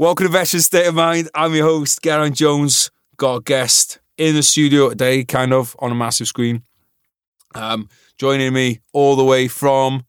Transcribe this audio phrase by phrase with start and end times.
[0.00, 1.28] Welcome to Veteran State of Mind.
[1.34, 2.92] I'm your host, Geraint Jones.
[3.16, 6.62] Got a guest in the studio today, kind of on a massive screen.
[7.56, 10.06] Um, joining me all the way from.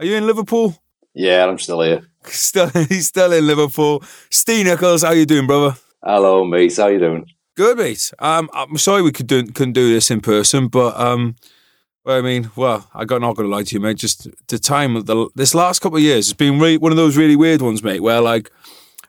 [0.00, 0.82] Are you in Liverpool?
[1.14, 2.02] Yeah, I'm still here.
[2.24, 4.02] Still, he's still in Liverpool.
[4.28, 5.76] Steve Nichols, how you doing, brother?
[6.02, 6.76] Hello, mate.
[6.76, 7.24] How you doing?
[7.54, 8.12] Good, mate.
[8.18, 11.36] Um, I'm sorry we could do, couldn't do this in person, but um,
[12.04, 13.98] well, I mean, well, I got not going to lie to you, mate.
[13.98, 16.96] Just the time of the this last couple of years has been really, one of
[16.96, 18.00] those really weird ones, mate.
[18.00, 18.50] Where like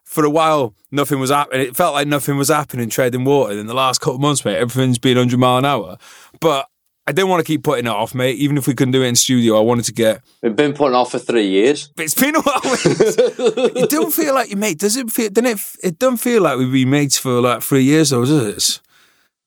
[0.09, 1.68] for a while nothing was happening.
[1.68, 3.54] It felt like nothing was happening trading water.
[3.54, 5.97] In the last couple of months, mate, everything's been 100 mile an hour.
[6.41, 6.65] But
[7.05, 8.37] I didn't want to keep putting it off, mate.
[8.37, 10.21] Even if we couldn't do it in studio, I wanted to get.
[10.43, 11.89] We've been putting off for three years.
[11.95, 12.59] But it's been a while.
[12.64, 14.79] it don't feel like you mate.
[14.79, 15.29] Does it feel?
[15.29, 15.59] Doesn't it?
[15.83, 18.55] It don't feel like we've been mates for like three years, though, does it?
[18.55, 18.81] It's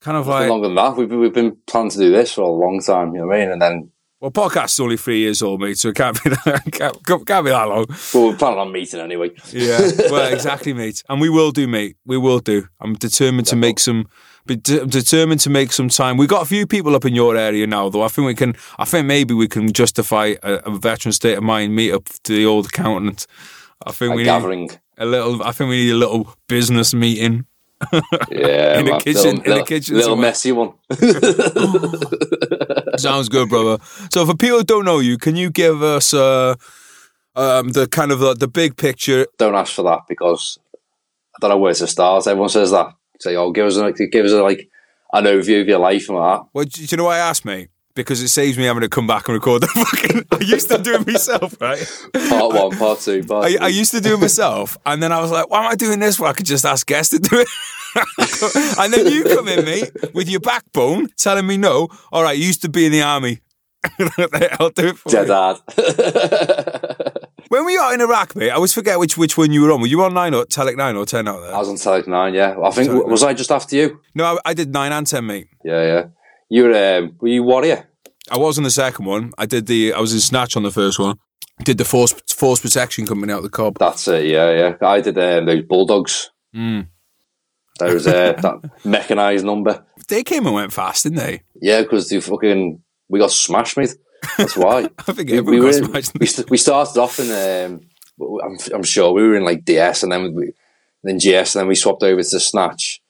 [0.01, 0.49] kind of It's like.
[0.49, 0.97] longer than that.
[0.97, 3.15] We've, we've been planning to do this for a long time.
[3.15, 3.51] You know what I mean?
[3.53, 3.91] And then
[4.23, 7.51] Well, podcast's only three years old, mate, so it can't be that, can't, can't be
[7.51, 7.87] that long.
[8.15, 9.33] well, we're planning on meeting anyway.
[9.51, 9.81] Yeah,
[10.13, 11.03] well, exactly, mate.
[11.09, 11.97] And we will do, mate.
[12.07, 12.69] We will do.
[12.81, 14.07] I'm determined to make some.
[14.47, 16.17] Be de- determined to make some time.
[16.19, 18.03] We've got a few people up in your area now, though.
[18.03, 18.55] I think we can.
[18.79, 22.33] I think maybe we can justify a, a veteran state of mind meet up to
[22.33, 23.27] the old accountant.
[23.85, 24.61] I think A we gathering.
[24.67, 25.43] need a little.
[25.43, 27.47] I think we need a little business meeting.
[28.31, 30.29] Yeah, In the kitchen- Little, in the kitchen Little somewhere.
[30.29, 30.73] messy one.
[32.99, 33.79] Sounds good, brother.
[34.13, 36.55] So, for people who don't know you, can you give us uh,
[37.37, 39.27] um, the kind of the, the big picture?
[39.39, 40.59] Don't ask for that because
[41.37, 42.27] I don't know where to start.
[42.27, 42.95] Everyone says that.
[43.21, 44.69] Say, oh, give us a, give us a, like
[45.13, 46.43] an overview of your life and all that.
[46.53, 47.69] Well, do you know why I asked, mate?
[47.95, 50.27] Because it saves me having to come back and record the fucking.
[50.33, 51.79] I used to do it myself, right?
[52.31, 53.67] Part one, part two, part I.
[53.67, 56.01] I used to do it myself, and then I was like, "Why am I doing
[56.01, 56.19] this?
[56.19, 57.49] Well, I could just ask guests to do it."
[58.79, 61.89] and then you come in, mate, with your backbone, telling me no.
[62.11, 63.41] All right, you used to be in the army.
[64.59, 67.23] I'll do it for Dead you.
[67.49, 69.81] When we were in Iraq, mate, I always forget which which one you were on.
[69.83, 71.55] Were you on nine or Telic nine or ten out there?
[71.55, 72.57] I was on Tele 9, yeah.
[72.63, 74.01] I think, was I just after you?
[74.15, 75.49] no, I, I did nine and ten, mate.
[75.63, 76.05] Yeah, yeah.
[76.49, 77.89] You were, um, were you Warrior?
[78.31, 79.33] I was in the second one.
[79.37, 79.93] I did the.
[79.93, 81.19] I was in snatch on the first one.
[81.65, 83.79] Did the force force protection coming out of the cob.
[83.79, 84.77] That's it, yeah, yeah.
[84.81, 86.31] I did um, those Bulldogs.
[86.55, 86.89] Mm.
[87.79, 89.85] There was uh, that mechanised number.
[90.09, 91.43] They came and went fast, didn't they?
[91.61, 93.95] Yeah, because they fucking, we got smashed, mate.
[94.39, 94.89] That's why.
[95.07, 96.13] I think we, we, were in- smashed.
[96.19, 97.81] we, we started off in, um,
[98.43, 100.53] I'm, I'm sure we were in like DS and then we,
[101.03, 103.02] then GS and then we swapped over to Snatch.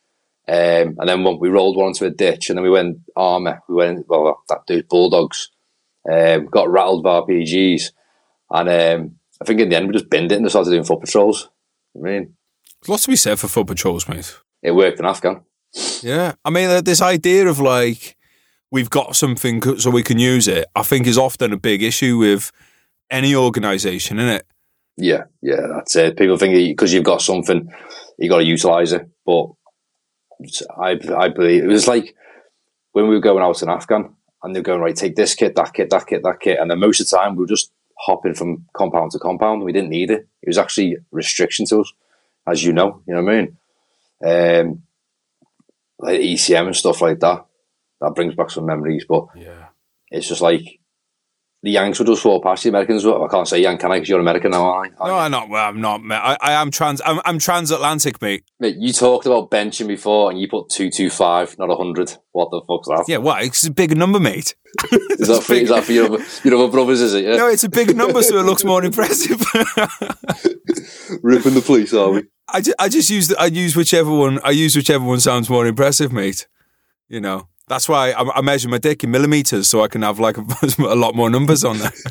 [0.49, 3.63] Um, and then one, we rolled one into a ditch and then we went Armour.
[3.69, 5.51] We went, well, that dude, Bulldogs.
[6.11, 7.93] Um, got rattled by RPGs.
[8.51, 11.01] And um, I think in the end we just binned it and started doing foot
[11.01, 11.49] patrols.
[11.97, 12.35] I mean,
[12.81, 14.37] there's Lots to be said for foot patrols, mate.
[14.63, 15.43] it worked in Afghan.
[16.03, 18.17] Yeah, I mean, uh, this idea of like
[18.71, 22.19] we've got something so we can use it, I think, is often a big issue
[22.19, 22.51] with
[23.11, 24.47] any organisation, isn't it?
[24.97, 26.17] Yeah, yeah, that's it.
[26.19, 27.73] People think because you've got something,
[28.19, 29.09] you got to utilize it.
[29.25, 29.47] But
[30.79, 32.15] I, I believe it was like
[32.93, 35.73] when we were going out in Afghan, and they're going right, take this kit, that
[35.73, 38.35] kit, that kit, that kit, and then most of the time we were just hopping
[38.35, 39.63] from compound to compound.
[39.63, 40.27] We didn't need it.
[40.43, 41.93] It was actually restriction to us,
[42.47, 43.03] as you know.
[43.07, 43.57] You know what I mean?
[44.25, 44.83] Um,
[46.01, 47.45] like ECM and stuff like that.
[48.01, 49.67] That brings back some memories, but Yeah.
[50.11, 50.81] it's just like
[51.63, 53.07] the Yanks would just walk past the Americans.
[53.07, 53.97] I can't say Yank, can I?
[53.97, 55.07] Because you're American now, aren't I?
[55.07, 55.49] No, I'm not.
[55.49, 56.03] Well, I'm not.
[56.03, 56.17] Mate.
[56.17, 57.01] I, I am trans.
[57.05, 58.45] I'm, I'm transatlantic, mate.
[58.59, 62.17] Mate, you talked about benching before and you put 225, not 100.
[62.33, 63.05] What the fuck's that?
[63.07, 63.45] Yeah, what?
[63.45, 64.57] It's a big number, mate.
[65.11, 67.25] Is that for, is that for your, other, your other brothers, is it?
[67.25, 67.37] Yeah?
[67.37, 69.39] No, it's a big number, so it looks more impressive.
[71.23, 72.23] Ripping the police, are we?
[72.49, 75.51] I just, I just use the, I use whichever one I use whichever one sounds
[75.51, 76.49] more impressive, mate.
[77.09, 77.49] You know.
[77.69, 80.45] That's why I, I measure my dick in millimeters so I can have like a,
[80.79, 81.93] a lot more numbers on there.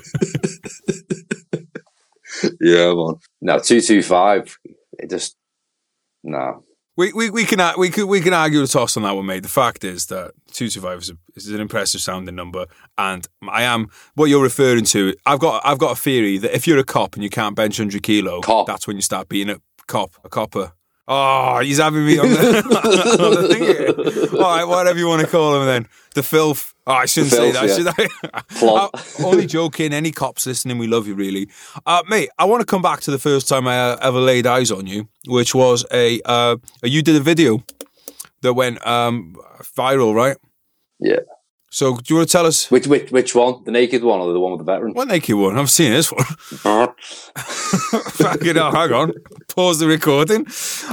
[2.60, 3.16] Yeah, man.
[3.42, 4.58] No, 225,
[5.00, 5.36] it just,
[6.24, 6.64] no.
[6.98, 9.44] We, we, we can we can we can argue the toss on that one, mate.
[9.44, 12.66] The fact is that two two five is, a, is an impressive sounding number,
[12.98, 15.16] and I am what you're referring to.
[15.26, 17.78] I've got I've got a theory that if you're a cop and you can't bench
[17.78, 18.68] hundred kilo, Cop.
[18.68, 20.74] that's when you start being a cop, a copper.
[21.08, 22.38] Oh, he's having me on the,
[23.20, 23.64] on the thing.
[23.64, 24.42] here.
[24.42, 25.88] All right, whatever you want to call him then.
[26.16, 26.74] The filth.
[26.88, 27.76] Oh, I shouldn't The say that, yeah.
[27.76, 27.88] should
[28.34, 28.42] I?
[28.66, 28.90] Uh,
[29.26, 29.94] only joking.
[29.94, 31.50] Any cops listening, we love you, really.
[31.86, 34.46] Uh, mate, I want to come back to the first time I uh, ever laid
[34.48, 37.64] eyes on you, which was a, uh, you did a video
[38.42, 39.36] that went um,
[39.76, 40.38] viral, right?
[41.00, 41.20] Yeah.
[41.74, 43.64] So, do you want to tell us Which, which, which one?
[43.64, 44.94] The naked one or the one with the veteran?
[44.94, 45.58] what naked one?
[45.58, 46.26] I've seen this one.
[47.38, 49.14] Fucking hell, hang on.
[49.56, 50.46] Pause the recording.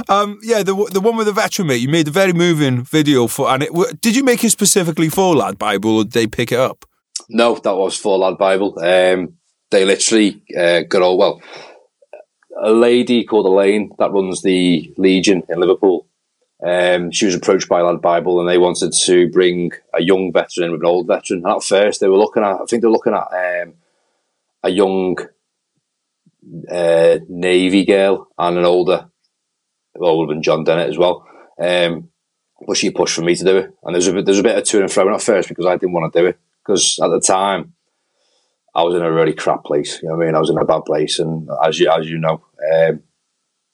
[0.07, 1.81] Um, yeah, the the one with the veteran mate.
[1.81, 5.35] You made a very moving video for, and it did you make it specifically for
[5.35, 6.85] Lad Bible, or did they pick it up?
[7.27, 8.79] No, that was for Lad Bible.
[8.79, 9.33] Um,
[9.71, 11.41] they literally uh, got all well.
[12.61, 16.07] a lady called Elaine that runs the Legion in Liverpool.
[16.65, 20.71] Um, she was approached by Lad Bible, and they wanted to bring a young veteran
[20.71, 21.43] with an old veteran.
[21.45, 23.73] And at first, they were looking at, I think they were looking at um,
[24.63, 25.17] a young
[26.69, 29.09] uh, Navy girl and an older,
[29.95, 31.25] well, would have been John Dennett as well.
[31.59, 32.09] Um,
[32.65, 34.57] but she pushed for me to do it, and there's a bit, there's a bit
[34.57, 37.07] of to and fro at first because I didn't want to do it because at
[37.07, 37.73] the time
[38.75, 40.01] I was in a really crap place.
[40.01, 40.35] You know what I mean?
[40.35, 43.01] I was in a bad place, and as you as you know, um,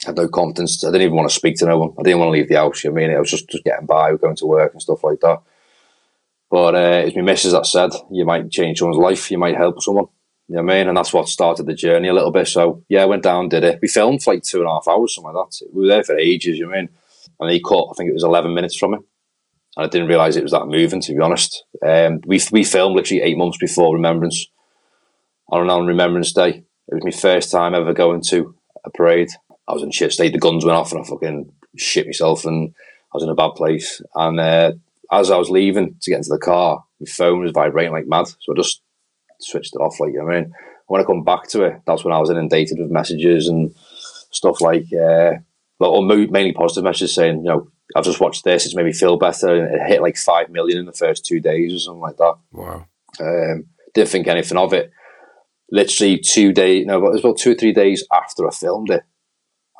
[0.04, 0.84] had no confidence.
[0.84, 1.94] I didn't even want to speak to no one.
[2.00, 2.84] I didn't want to leave the house.
[2.84, 3.16] You know I mean?
[3.16, 5.42] I was just, just getting by, going to work and stuff like that.
[6.50, 9.82] But uh, it's my missus that said, you might change someone's life, you might help
[9.82, 10.06] someone.
[10.48, 10.88] You know what I mean?
[10.90, 12.48] And that's what started the journey a little bit.
[12.48, 13.80] So, yeah, I went down, did it.
[13.82, 15.68] We filmed for like two and a half hours, something like that.
[15.74, 16.90] We were there for ages, you know I mean?
[17.40, 19.02] And he cut, I think it was 11 minutes from it.
[19.76, 21.66] And I didn't realise it was that moving, to be honest.
[21.86, 24.48] Um, we, we filmed literally eight months before Remembrance,
[25.52, 26.64] on, and on Remembrance Day.
[26.88, 28.56] It was my first time ever going to
[28.86, 29.30] a parade.
[29.68, 30.34] I was in shit state.
[30.34, 32.74] The guns went off and I fucking shit myself and
[33.14, 34.02] I was in a bad place.
[34.14, 34.74] And uh,
[35.12, 38.28] as I was leaving to get into the car, my phone was vibrating like mad.
[38.28, 38.82] So I just
[39.40, 40.54] switched it off, like, you know what I mean?
[40.88, 43.74] When I come back to it, that's when I was inundated with messages and
[44.32, 45.32] stuff like, uh,
[45.80, 49.18] well, mainly positive messages saying, you know, I've just watched this, it's made me feel
[49.18, 49.56] better.
[49.56, 52.36] And it hit like 5 million in the first two days or something like that.
[52.52, 52.86] Wow.
[53.20, 54.92] Um, didn't think anything of it.
[55.72, 59.04] Literally two days, no, it was about two or three days after I filmed it.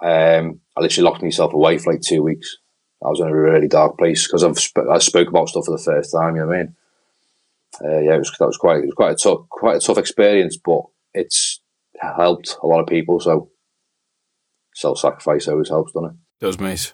[0.06, 2.58] Um, I literally locked myself away for like two weeks.
[3.04, 5.76] I was in a really dark place because I've sp- I spoke about stuff for
[5.76, 6.36] the first time.
[6.36, 6.76] You know what I mean?
[7.84, 9.98] Uh, yeah, it was that was quite it was quite a tough quite a tough
[9.98, 10.82] experience, but
[11.14, 11.60] it's
[12.00, 13.20] helped a lot of people.
[13.20, 13.50] So
[14.76, 16.16] self sacrifice always helps, doesn't it?
[16.40, 16.94] Does, mate.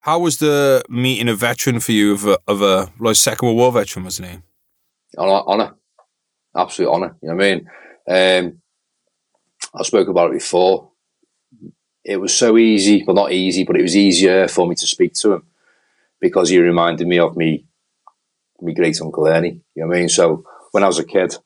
[0.00, 3.58] How was the meeting a veteran for you of a of a like Second World
[3.58, 4.04] War veteran?
[4.04, 4.38] Wasn't he?
[5.18, 5.74] Honor, honor,
[6.56, 7.16] absolute honor.
[7.22, 8.46] You know what I mean?
[8.46, 8.62] Um,
[9.74, 10.90] I spoke about it before
[12.08, 15.12] it was so easy, well, not easy, but it was easier for me to speak
[15.12, 15.42] to him
[16.20, 17.66] because he reminded me of me,
[18.62, 19.60] me great uncle Ernie.
[19.74, 20.08] You know what I mean?
[20.08, 21.36] So when I was a kid,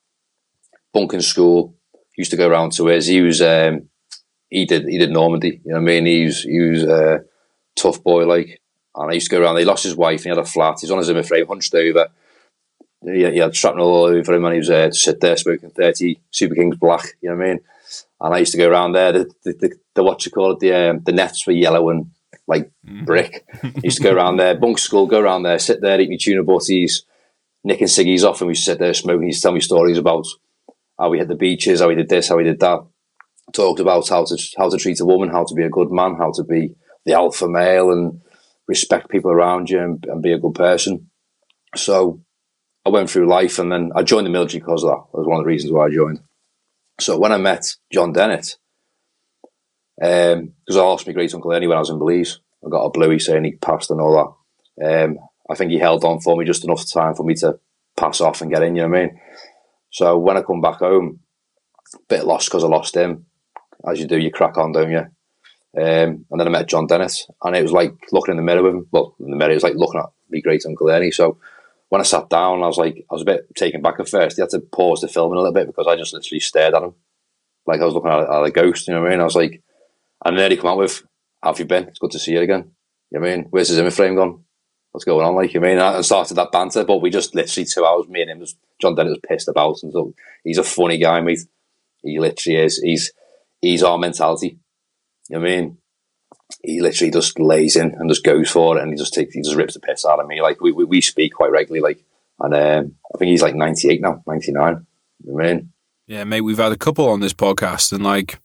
[0.95, 1.75] bunking school,
[2.17, 3.07] used to go around to his.
[3.07, 3.89] He was, um,
[4.51, 5.61] he did, he did Normandy.
[5.65, 6.07] You know what I mean?
[6.07, 7.25] He was, he was a
[7.75, 8.61] tough boy, like.
[8.95, 9.57] And I used to go around.
[9.57, 10.79] He lost his wife, he had a flat.
[10.81, 12.09] He's on his Zimmer frame, hunched over.
[13.03, 16.21] He, he had shrapnel all over him, and he was uh, sit there smoking thirty
[16.31, 17.07] Super Kings Black.
[17.21, 17.61] You know what I mean?
[18.23, 19.13] and I used to go around there.
[19.13, 22.11] The, the, the, the what you call it, the um, the nets were yellow and
[22.47, 23.05] like mm.
[23.05, 23.45] brick.
[23.83, 26.43] used to go around there, bunk school, go around there, sit there, eat me tuna
[26.43, 27.05] butties,
[27.65, 29.23] nicking ciggies off, and we sit there smoking.
[29.23, 30.27] He used to tell me stories about
[30.99, 32.85] how we hit the beaches, how we did this, how we did that.
[33.53, 36.17] Talked about how to how to treat a woman, how to be a good man,
[36.17, 36.75] how to be
[37.05, 38.21] the alpha male, and
[38.69, 41.11] respect people around you and, and be a good person.
[41.75, 42.23] So
[42.87, 45.05] I went through life, and then I joined the military because of that.
[45.13, 46.21] That was one of the reasons why I joined.
[47.01, 48.57] So when I met John Dennett,
[49.99, 52.85] because um, I lost my great uncle anyway when I was in Belize, I got
[52.85, 54.37] a bluey saying he passed and all
[54.79, 55.05] that.
[55.05, 55.19] Um,
[55.51, 57.59] I think he held on for me just enough time for me to
[57.97, 58.77] pass off and get in.
[58.77, 59.21] You know what I mean?
[59.91, 61.21] So when I come back home,
[62.09, 63.27] bit lost because I lost him.
[63.87, 65.07] As you do, you crack on, don't you?
[65.75, 68.63] Um, and then I met John Dennett, and it was like looking in the mirror
[68.63, 68.87] with him.
[68.91, 71.11] Well, in the mirror, it was like looking at my great uncle Ernie.
[71.11, 71.39] So
[71.89, 74.37] when I sat down, I was like, I was a bit taken back at first.
[74.37, 76.83] He had to pause the filming a little bit because I just literally stared at
[76.83, 76.95] him,
[77.67, 78.87] like I was looking at, at a ghost.
[78.87, 79.21] You know what I mean?
[79.21, 79.63] I was like,
[80.25, 81.03] and then he come out with,
[81.43, 81.89] "How have you been?
[81.89, 82.73] It's good to see you again."
[83.11, 83.47] You mean?
[83.51, 84.45] Where's his Zimmer frame gone?
[84.93, 85.35] What's going on?
[85.35, 85.79] Like, you I mean?
[85.79, 88.09] And started that banter, but we just literally two hours.
[88.09, 91.21] Me and him was John Dennett was pissed about, and so he's a funny guy,
[91.21, 91.41] mate.
[92.03, 92.79] He literally is.
[92.79, 93.13] He's
[93.61, 94.59] he's our mentality.
[95.29, 95.79] You I mean?
[96.63, 99.43] he literally just lays in and just goes for it, and he just takes, he
[99.43, 100.43] just rips the piss out of me.
[100.43, 102.05] Like we we, we speak quite regularly, like,
[102.41, 104.87] and um, I think he's like ninety eight now, ninety nine.
[105.25, 105.73] You mean,
[106.07, 108.41] yeah, mate, we've had a couple on this podcast, and like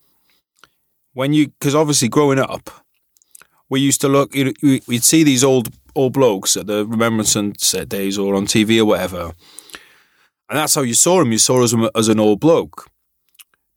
[1.17, 2.69] when you, because obviously growing up,
[3.69, 7.33] we used to look, we'd see these old old blokes at the Remembrance
[7.87, 9.33] days or on TV or whatever,
[10.47, 11.31] and that's how you saw him.
[11.31, 12.87] You saw him as an old bloke.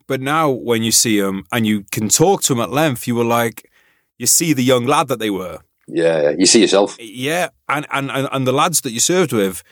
[0.06, 3.14] But now, when you see him and you can talk to him at length, you
[3.14, 3.70] were like,
[4.18, 5.60] you see the young lad that they were.
[5.88, 6.98] Yeah, you see yourself.
[7.00, 9.62] Yeah, and and and the lads that you served with.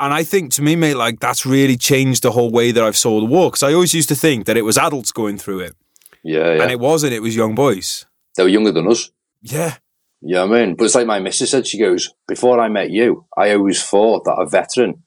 [0.00, 2.96] And I think to me, mate, like that's really changed the whole way that I've
[2.96, 3.50] saw the war.
[3.50, 5.76] Because I always used to think that it was adults going through it.
[6.24, 6.62] Yeah, yeah.
[6.62, 8.06] And it wasn't, it was young boys.
[8.36, 9.10] They were younger than us.
[9.42, 9.76] Yeah.
[10.22, 13.26] Yeah, I mean, but it's like my missus said, she goes, Before I met you,
[13.36, 15.02] I always thought that a veteran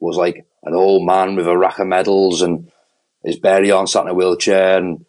[0.00, 2.70] was like an old man with a rack of medals and
[3.22, 4.78] his berry on sat in a wheelchair.
[4.78, 5.04] And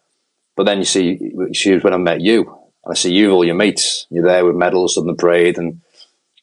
[0.54, 1.18] but then you see,
[1.54, 2.42] she was when I met you,
[2.84, 5.80] and I see you, all your mates, you're there with medals on the parade, and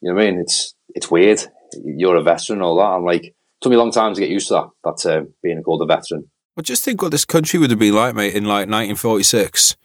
[0.02, 0.40] you know what I mean.
[0.40, 1.42] It's it's weird.
[1.84, 2.86] You're a veteran, and all that.
[2.86, 4.70] I'm like, it took me a long time to get used to that.
[4.84, 6.30] That uh, being called a veteran.
[6.56, 9.76] Well, just think what this country would have been like, mate, in like 1946,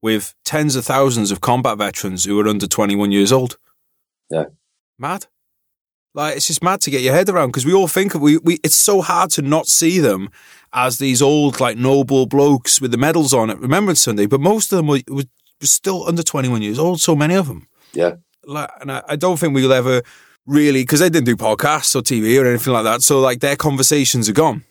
[0.00, 3.58] with tens of thousands of combat veterans who were under 21 years old.
[4.30, 4.44] Yeah.
[4.98, 5.26] Mad.
[6.14, 8.38] Like it's just mad to get your head around because we all think of we,
[8.38, 10.30] we it's so hard to not see them
[10.72, 14.72] as these old like noble blokes with the medals on at Remembrance Sunday, but most
[14.72, 15.24] of them were, were
[15.62, 17.00] still under 21 years old.
[17.00, 17.66] So many of them.
[17.92, 18.16] Yeah.
[18.44, 20.02] Like, and I, I don't think we'll ever
[20.46, 23.02] really because they didn't do podcasts or TV or anything like that.
[23.02, 24.64] So like their conversations are gone,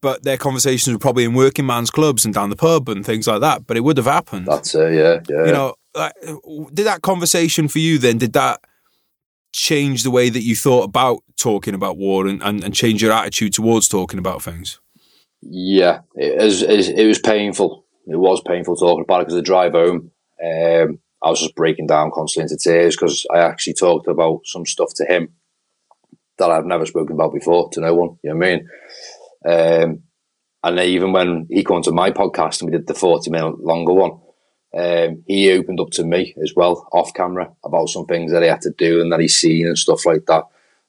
[0.00, 3.26] but their conversations were probably in working man's clubs and down the pub and things
[3.26, 3.66] like that.
[3.66, 4.46] But it would have happened.
[4.46, 4.94] That's it.
[4.94, 5.46] Yeah, yeah.
[5.46, 6.12] you know, like,
[6.72, 8.18] did that conversation for you then?
[8.18, 8.60] Did that
[9.52, 13.12] change the way that you thought about talking about war and, and, and change your
[13.12, 14.80] attitude towards talking about things?
[15.42, 17.84] Yeah, it was, it was painful.
[18.06, 20.10] It was painful talking about it because the drive home,
[20.42, 24.66] um, I was just breaking down constantly into tears because I actually talked about some
[24.66, 25.28] stuff to him
[26.38, 28.18] that I've never spoken about before to no one.
[28.22, 28.68] You know what I mean?
[29.44, 30.02] Um,
[30.64, 33.92] and even when he came to my podcast and we did the 40 minute longer
[33.92, 34.20] one,
[34.74, 38.48] um, he opened up to me as well off camera about some things that he
[38.48, 40.44] had to do and that he's seen and stuff like that.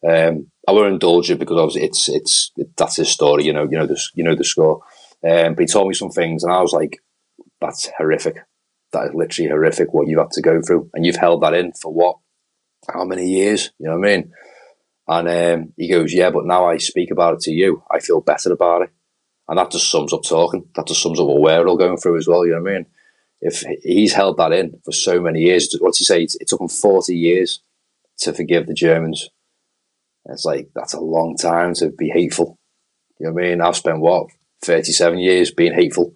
[0.07, 3.63] Um, I won't indulge it because obviously it's it's it, that's his story, you know,
[3.63, 4.81] you know the you know the score.
[5.23, 7.01] Um, but he told me some things, and I was like,
[7.61, 8.37] "That's horrific.
[8.91, 9.93] That is literally horrific.
[9.93, 12.17] What you've had to go through, and you've held that in for what?
[12.93, 13.71] How many years?
[13.79, 14.33] You know what I mean?"
[15.07, 18.21] And um, he goes, "Yeah, but now I speak about it to you, I feel
[18.21, 18.89] better about it."
[19.47, 20.69] And that just sums up talking.
[20.75, 22.45] That just sums up what we're all going through as well.
[22.45, 22.85] You know what I mean?
[23.41, 26.23] If he's held that in for so many years, what's he say?
[26.23, 27.61] It took him forty years
[28.19, 29.29] to forgive the Germans.
[30.25, 32.57] It's like that's a long time to be hateful.
[33.19, 33.61] You know what I mean?
[33.61, 34.27] I've spent what
[34.63, 36.15] thirty-seven years being hateful,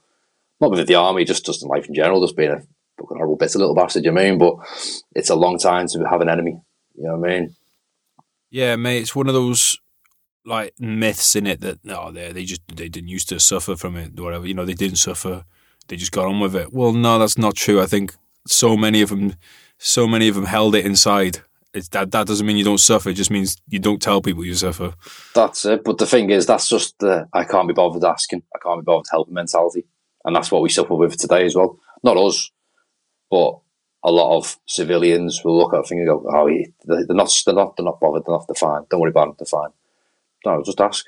[0.61, 2.61] not with the army, just just in life in general, just being a
[2.97, 4.05] fucking horrible bitter little bastard.
[4.05, 4.37] You know I mean?
[4.37, 4.55] But
[5.13, 6.61] it's a long time to have an enemy.
[6.95, 7.55] You know what I mean?
[8.49, 9.01] Yeah, mate.
[9.01, 9.77] It's one of those
[10.45, 13.95] like myths in it that no, they they just they didn't used to suffer from
[13.97, 14.47] it, whatever.
[14.47, 15.43] You know, they didn't suffer.
[15.87, 16.73] They just got on with it.
[16.73, 17.81] Well, no, that's not true.
[17.81, 19.35] I think so many of them,
[19.77, 21.39] so many of them held it inside.
[21.73, 23.09] It's that that doesn't mean you don't suffer.
[23.09, 24.93] It just means you don't tell people you suffer.
[25.35, 25.83] That's it.
[25.83, 28.43] But the thing is, that's just the I can't be bothered asking.
[28.55, 29.85] I can't be bothered helping mentality,
[30.25, 31.77] and that's what we suffer with today as well.
[32.03, 32.49] Not us,
[33.29, 33.59] but
[34.07, 36.47] a lot of civilians will look at a thing and go, "Oh,
[36.85, 38.23] they're not, they're not, they're not bothered.
[38.25, 38.57] They're not.
[38.57, 38.85] Fine.
[38.89, 39.35] Don't worry about them.
[39.37, 39.69] They're fine."
[40.45, 41.05] No, just ask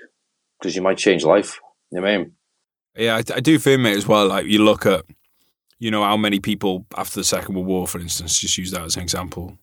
[0.60, 1.60] because you might change life.
[1.92, 2.32] You know what I mean?
[2.98, 4.28] Yeah, I, I do feel, mate, as well.
[4.28, 5.06] Like you look at,
[5.80, 8.82] you know, how many people after the Second World War, for instance, just use that
[8.82, 9.58] as an example.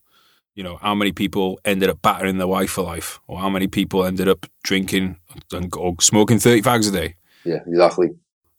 [0.55, 3.67] You know, how many people ended up battering their wife for life, or how many
[3.67, 5.19] people ended up drinking
[5.53, 7.17] and or smoking thirty fags a day.
[7.45, 8.09] Yeah, exactly.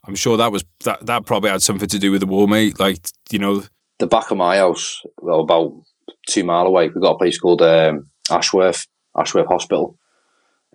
[0.05, 1.03] I'm sure that was that.
[1.07, 2.79] That probably had something to do with the war, mate.
[2.79, 2.99] Like
[3.31, 3.63] you know,
[3.99, 5.73] the back of my house, well, about
[6.27, 8.87] two mile away, we've got a place called um, Ashworth,
[9.17, 9.97] Ashworth Hospital,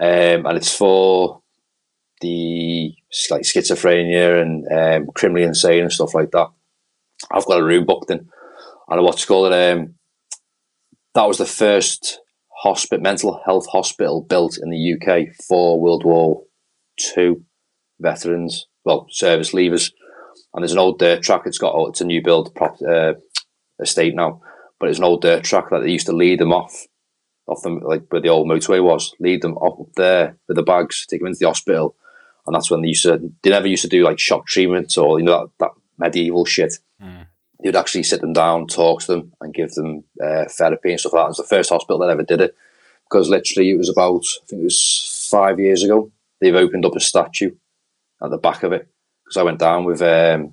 [0.00, 1.42] um, and it's for
[2.20, 2.92] the
[3.30, 6.48] like schizophrenia and um, criminally insane and stuff like that.
[7.30, 8.28] I've got a room booked in,
[8.88, 9.52] and what's called.
[9.52, 9.94] Um,
[11.14, 12.20] that was the first
[12.62, 16.42] hospital, mental health hospital built in the UK for World War
[16.98, 17.44] Two
[18.00, 19.92] veterans, well, service leavers.
[20.54, 21.42] And there's an old dirt track.
[21.46, 23.14] It's got oh, it's a new build prop, uh,
[23.80, 24.40] estate now,
[24.78, 26.86] but it's an old dirt track that they used to lead them off,
[27.46, 29.14] off them like where the old motorway was.
[29.18, 31.96] Lead them up there with the bags, take them into the hospital,
[32.46, 33.32] and that's when they used to.
[33.42, 36.78] They never used to do like shock treatment or you know that, that medieval shit.
[37.02, 37.26] Mm.
[37.62, 41.12] You'd actually sit them down, talk to them, and give them uh, therapy and stuff
[41.12, 41.26] like that.
[41.26, 42.56] It was the first hospital that ever did it
[43.08, 46.10] because literally it was about I think it was five years ago.
[46.40, 47.52] They've opened up a statue
[48.20, 48.88] at the back of it
[49.32, 50.52] because I went down with um,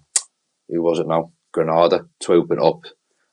[0.69, 2.81] who was it now Granada to open up,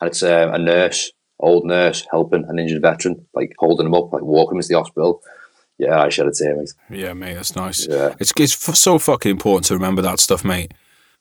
[0.00, 4.12] and it's um, a nurse, old nurse, helping an injured veteran, like holding him up,
[4.12, 5.22] like walking him to the hospital.
[5.78, 6.72] Yeah, I shed a tear, mate.
[6.90, 7.86] yeah, mate, that's nice.
[7.86, 10.72] Yeah, It's it's f- so fucking important to remember that stuff, mate.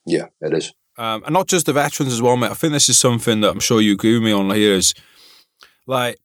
[0.06, 0.74] yeah, it is.
[0.98, 2.52] um, and not just the veterans as well, mate.
[2.52, 4.94] I think this is something that I'm sure you agree with me on here is
[5.88, 6.18] like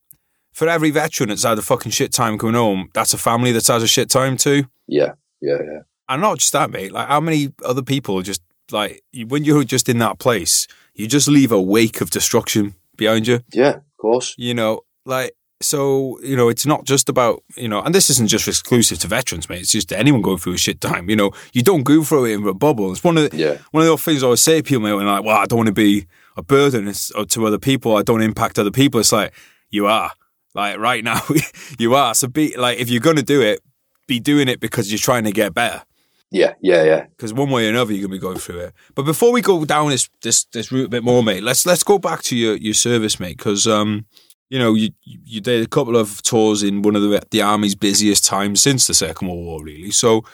[0.53, 3.69] for every veteran that's had a fucking shit time coming home, that's a family that's
[3.69, 4.65] had a shit time too.
[4.87, 5.81] Yeah, yeah, yeah.
[6.11, 6.93] And not just that, mate.
[6.93, 11.29] Like how many other people just like when you're just in that place, you just
[11.29, 13.41] leave a wake of destruction behind you.
[13.53, 14.35] Yeah, of course.
[14.37, 18.29] You know, like so you know it's not just about you know and this isn't
[18.29, 21.31] just exclusive to veterans mate it's just anyone going through a shit time you know
[21.53, 23.59] you don't go through it in a bubble it's one of the, Yeah.
[23.71, 25.59] one of the things I always say to people mate, when like well I don't
[25.59, 29.01] want to be a burden or uh, to other people I don't impact other people
[29.01, 29.35] it's like
[29.69, 30.13] you are
[30.55, 31.21] like right now
[31.79, 33.61] you are so be like if you're gonna do it
[34.07, 35.83] be doing it because you're trying to get better
[36.31, 37.07] Yeah, yeah, yeah.
[37.17, 38.75] because one way or another you're gonna be going through it.
[38.95, 41.83] But before we go down this this this route a bit more, mate, let's let's
[41.83, 44.07] go back to your your service, mate, because um
[44.49, 47.75] you know you you did a couple of tours in one of the the army's
[47.75, 49.91] busiest times since the Second World War, really.
[49.91, 50.25] So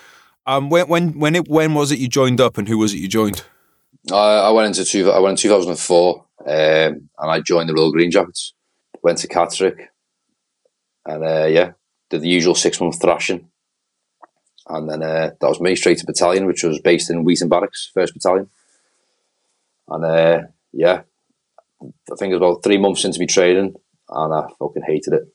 [0.44, 2.98] um when when when it when was it you joined up and who was it
[2.98, 3.42] you joined?
[4.12, 7.90] I, I went into two, I went in 2004 um, and I joined the Royal
[7.90, 8.54] Green Jackets.
[9.02, 9.88] Went to Catterick
[11.06, 11.72] and uh, yeah,
[12.10, 13.48] did the usual six month thrashing.
[14.68, 17.90] And then uh, that was me straight to battalion, which was based in Weeton Barracks,
[17.94, 18.50] first battalion.
[19.88, 20.42] And uh,
[20.72, 21.02] yeah,
[21.80, 23.74] I think it was about three months into me training,
[24.08, 25.28] and I fucking hated it.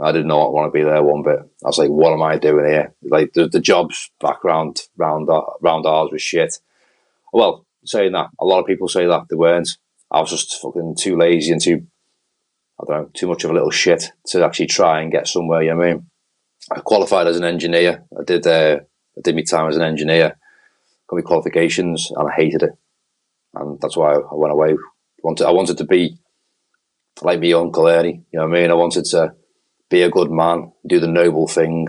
[0.00, 1.38] I did not want to be there one bit.
[1.38, 5.28] I was like, "What am I doing here?" Like the, the jobs background round
[5.60, 6.58] round ours was shit.
[7.32, 9.70] Well, saying that, a lot of people say that they weren't.
[10.10, 11.86] I was just fucking too lazy and too,
[12.80, 15.62] I don't know, too much of a little shit to actually try and get somewhere.
[15.62, 16.10] You know what I mean?
[16.70, 18.04] I qualified as an engineer.
[18.18, 18.46] I did.
[18.46, 18.80] Uh,
[19.16, 20.36] I did my time as an engineer.
[21.08, 22.72] Got my qualifications, and I hated it.
[23.54, 24.76] And that's why I went away.
[25.22, 25.46] Wanted.
[25.46, 26.18] I wanted to be
[27.22, 28.24] like my uncle Ernie.
[28.32, 28.70] You know what I mean?
[28.70, 29.34] I wanted to
[29.88, 31.88] be a good man, do the noble thing,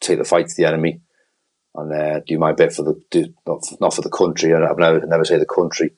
[0.00, 1.00] take the fight to the enemy,
[1.74, 4.54] and uh, do my bit for the do, not not for the country.
[4.54, 5.92] I've never never say the country.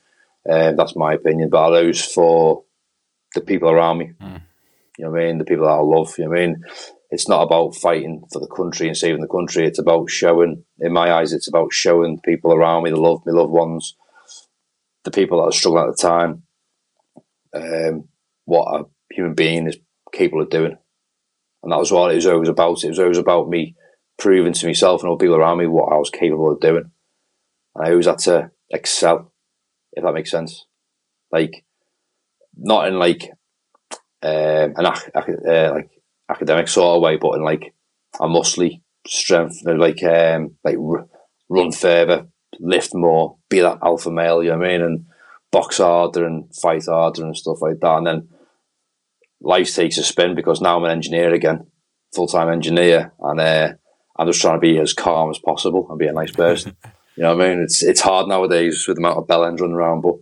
[0.49, 2.65] Um, that's my opinion, but are those for
[3.35, 4.13] the people around me.
[4.21, 4.43] Mm.
[4.99, 5.39] You know what I mean?
[5.39, 6.15] The people that I love.
[6.19, 6.65] You know what I mean?
[7.15, 9.67] It's not about fighting for the country and saving the country.
[9.67, 13.33] It's about showing, in my eyes, it's about showing people around me, the love, my
[13.33, 13.95] loved ones,
[15.05, 16.43] the people that are struggling at the time,
[17.55, 18.09] um,
[18.47, 19.77] what a human being is
[20.13, 20.77] capable of doing.
[21.63, 22.83] And that was what it was always about.
[22.83, 23.77] It was always about me
[24.19, 26.91] proving to myself and all people around me what I was capable of doing.
[27.75, 29.33] And I always had to excel,
[29.93, 30.67] if that makes sense.
[31.31, 31.65] Like,
[32.57, 33.31] not in like
[34.23, 35.91] um, an uh, like
[36.29, 37.75] academic sort of way, but in like
[38.21, 41.07] a muscly strength, like um, like r-
[41.49, 42.27] run further,
[42.59, 44.43] lift more, be that alpha male.
[44.43, 44.81] You know what I mean?
[44.83, 45.07] And
[45.51, 47.97] box harder and fight harder and stuff like that.
[47.99, 48.29] And then
[49.41, 51.67] life takes a spin because now I'm an engineer again,
[52.15, 53.73] full time engineer, and uh,
[54.17, 56.77] I'm just trying to be as calm as possible and be a nice person.
[57.17, 57.63] you know what I mean?
[57.63, 60.17] It's it's hard nowadays with the amount of bell ends running around, but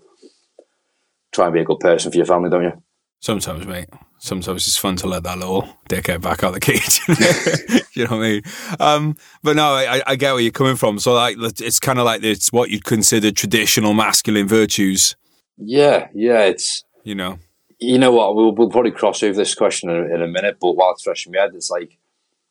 [1.33, 2.83] try and be a good person for your family, don't you?
[3.21, 3.89] Sometimes, mate
[4.23, 7.01] sometimes it's fun to let that little dickhead back out the cage.
[7.97, 8.43] you know what I mean?
[8.79, 11.01] Um, but no, I, I, get where you're coming from.
[11.01, 15.17] So like, it's kind of like it's what you'd consider traditional masculine virtues.
[15.59, 17.39] Yeah, yeah, it's you know,
[17.81, 18.37] you know what?
[18.37, 20.59] We'll, we'll probably cross over this question in, in a minute.
[20.61, 21.99] But while it's fresh in my head, it's like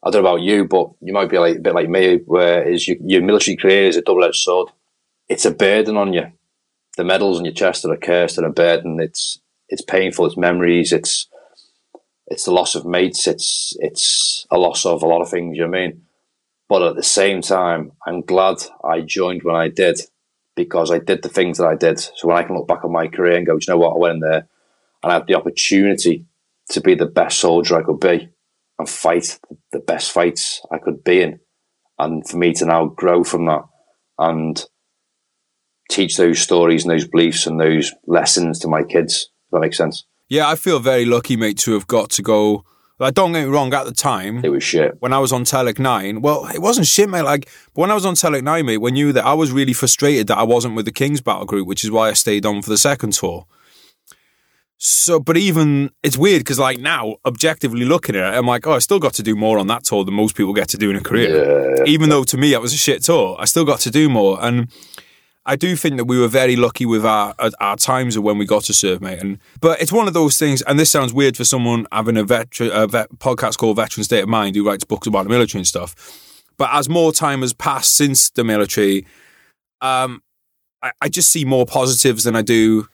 [0.04, 2.68] I don't know about you, but you might be like a bit like me, where
[2.68, 4.70] is your, your military career is a double edged sword.
[5.30, 6.32] It's a burden on you.
[6.98, 9.00] The medals on your chest are a curse and a burden.
[9.00, 10.26] It's it's painful.
[10.26, 10.92] It's memories.
[10.92, 11.28] It's
[12.32, 13.28] it's the loss of mates.
[13.28, 15.58] It's it's a loss of a lot of things.
[15.58, 16.02] You know I mean?
[16.70, 20.00] But at the same time, I'm glad I joined when I did
[20.56, 22.00] because I did the things that I did.
[22.00, 24.00] So when I can look back on my career and go, you know what, I
[24.00, 24.48] went in there
[25.04, 26.26] and I had the opportunity
[26.70, 28.30] to be the best soldier I could be
[28.80, 29.38] and fight
[29.74, 31.40] the best fights I could be in,
[32.00, 33.64] and for me to now grow from that
[34.18, 34.66] and
[35.90, 39.30] teach those stories and those beliefs and those lessons to my kids.
[39.48, 40.06] If that makes sense.
[40.32, 42.64] Yeah, I feel very lucky, mate, to have got to go.
[43.00, 44.96] Like, don't get me wrong, at the time, it was shit.
[45.02, 47.24] When I was on Telic 9, well, it wasn't shit, mate.
[47.24, 49.52] Like, but when I was on Telic 9, mate, when you were there, I was
[49.52, 52.46] really frustrated that I wasn't with the King's Battle Group, which is why I stayed
[52.46, 53.46] on for the second tour.
[54.78, 58.72] So, but even it's weird because, like, now, objectively looking at it, I'm like, oh,
[58.72, 60.90] I still got to do more on that tour than most people get to do
[60.90, 61.76] in a career.
[61.76, 61.84] Yeah.
[61.88, 64.42] Even though to me, it was a shit tour, I still got to do more.
[64.42, 64.72] And
[65.46, 68.46] I do think that we were very lucky with our our times of when we
[68.46, 69.20] got to serve, mate.
[69.20, 72.24] And but it's one of those things, and this sounds weird for someone having a,
[72.24, 75.60] veteran, a vet, podcast called Veteran State of Mind who writes books about the military
[75.60, 76.44] and stuff.
[76.58, 79.08] But as more time has passed since the military,
[79.82, 80.22] um,
[80.84, 82.88] I, I just see more positives than I do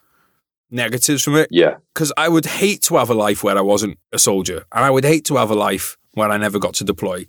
[0.71, 1.49] negatives from it.
[1.51, 4.85] Yeah, because I would hate to have a life where I wasn't a soldier, and
[4.85, 7.25] I would hate to have a life where I never got to deploy.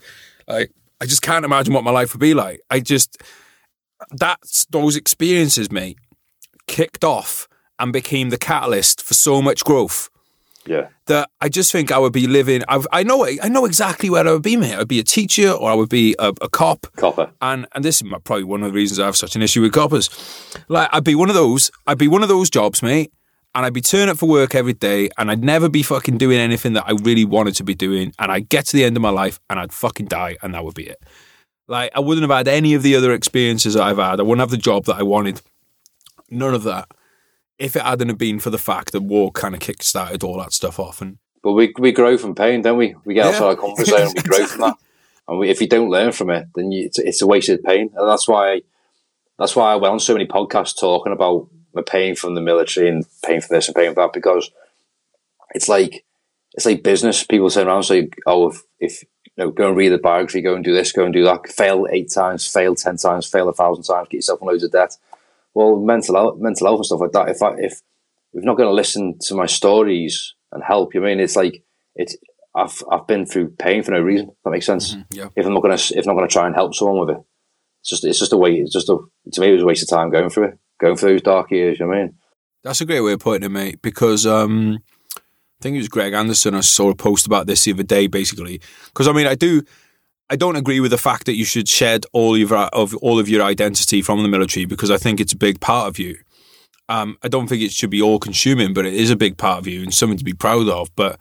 [0.46, 2.61] Like I just can't imagine what my life would be like.
[2.70, 3.20] I just
[4.11, 5.98] that's those experiences, mate,
[6.66, 10.11] kicked off and became the catalyst for so much growth.
[10.66, 10.88] Yeah.
[11.06, 12.62] That I just think I would be living.
[12.68, 13.24] I've, I know.
[13.24, 14.74] I know exactly where I would be, mate.
[14.74, 16.87] I'd be a teacher, or I would be a, a cop.
[16.96, 17.30] Copper.
[17.40, 19.72] And and this is probably one of the reasons I have such an issue with
[19.72, 20.11] coppers.
[20.68, 21.70] Like I'd be one of those.
[21.87, 23.12] I'd be one of those jobs, mate.
[23.54, 26.38] And I'd be turning up for work every day, and I'd never be fucking doing
[26.38, 28.12] anything that I really wanted to be doing.
[28.18, 30.64] And I'd get to the end of my life, and I'd fucking die, and that
[30.64, 31.02] would be it.
[31.68, 34.18] Like I wouldn't have had any of the other experiences that I've had.
[34.18, 35.42] I wouldn't have the job that I wanted.
[36.31, 36.88] None of that.
[37.59, 40.38] If it hadn't have been for the fact that war kind of kick started all
[40.38, 41.02] that stuff off.
[41.02, 42.94] And but we we grow from pain, don't we?
[43.04, 43.31] We get yeah.
[43.31, 44.76] outside our comfort zone and we grow from that.
[45.28, 47.90] And we, if you don't learn from it, then you, it's, it's a wasted pain.
[47.94, 48.62] And that's why
[49.38, 52.88] that's why I went on so many podcasts talking about the pain from the military
[52.88, 54.50] and pain from this and pain from that because
[55.54, 56.07] it's like
[56.54, 57.24] it's like business.
[57.24, 59.04] People say around say, "Oh, if, if
[59.38, 61.87] know, go and read the biography, go and do this, go and do that, fail
[61.90, 64.96] eight times, fail ten times, fail a thousand times, get yourself in loads of debt.
[65.55, 67.29] well, mental health, mental health and stuff like that.
[67.29, 67.83] If I if
[68.35, 71.62] if not going to listen to my stories and help, you mean it's like
[71.94, 72.16] it's
[72.55, 74.31] I've I've been through pain for no reason.
[74.44, 74.94] that makes sense.
[74.94, 75.29] Mm-hmm, yeah.
[75.37, 77.22] If I'm not gonna if I'm not gonna try and help someone with it,
[77.81, 78.57] it's just it's just a way.
[78.57, 78.98] It's just a
[79.33, 81.51] to me it was a waste of time going through it, going through those dark
[81.51, 81.79] years.
[81.79, 82.14] You know what I mean?
[82.64, 83.83] That's a great way of putting it, mate.
[83.83, 84.79] Because um,
[85.59, 86.55] I think it was Greg Anderson.
[86.55, 88.61] I saw a post about this the other day, basically.
[88.87, 89.62] Because I mean, I do.
[90.31, 93.18] I don't agree with the fact that you should shed all of, your, of all
[93.18, 96.18] of your identity from the military because I think it's a big part of you.
[96.90, 99.59] Um, I don't think it should be all consuming, but it is a big part
[99.59, 100.94] of you and something to be proud of.
[100.97, 101.18] But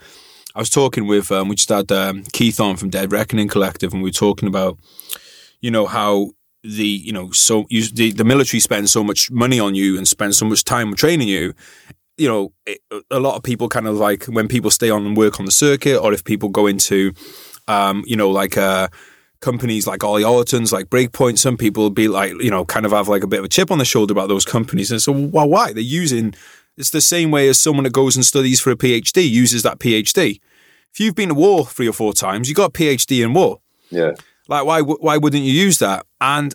[0.55, 3.93] I was talking with, um, we just had um, Keith on from Dead Reckoning Collective,
[3.93, 4.77] and we were talking about,
[5.61, 6.31] you know, how
[6.63, 10.07] the you know so you, the the military spends so much money on you and
[10.07, 11.53] spends so much time training you.
[12.17, 12.79] You know, it,
[13.11, 15.51] a lot of people kind of like when people stay on and work on the
[15.51, 17.13] circuit, or if people go into,
[17.67, 18.87] um, you know, like uh,
[19.39, 21.37] companies like Ollie Ollerton's, like Breakpoint.
[21.37, 23.71] Some people be like, you know, kind of have like a bit of a chip
[23.71, 26.33] on the shoulder about those companies, and so well, why they're using.
[26.75, 29.79] It's the same way as someone that goes and studies for a PhD uses that
[29.79, 30.39] PhD.
[30.93, 33.61] If you've been to war three or four times, you got a PhD in war.
[33.89, 34.11] Yeah.
[34.47, 36.05] Like why why wouldn't you use that?
[36.21, 36.53] And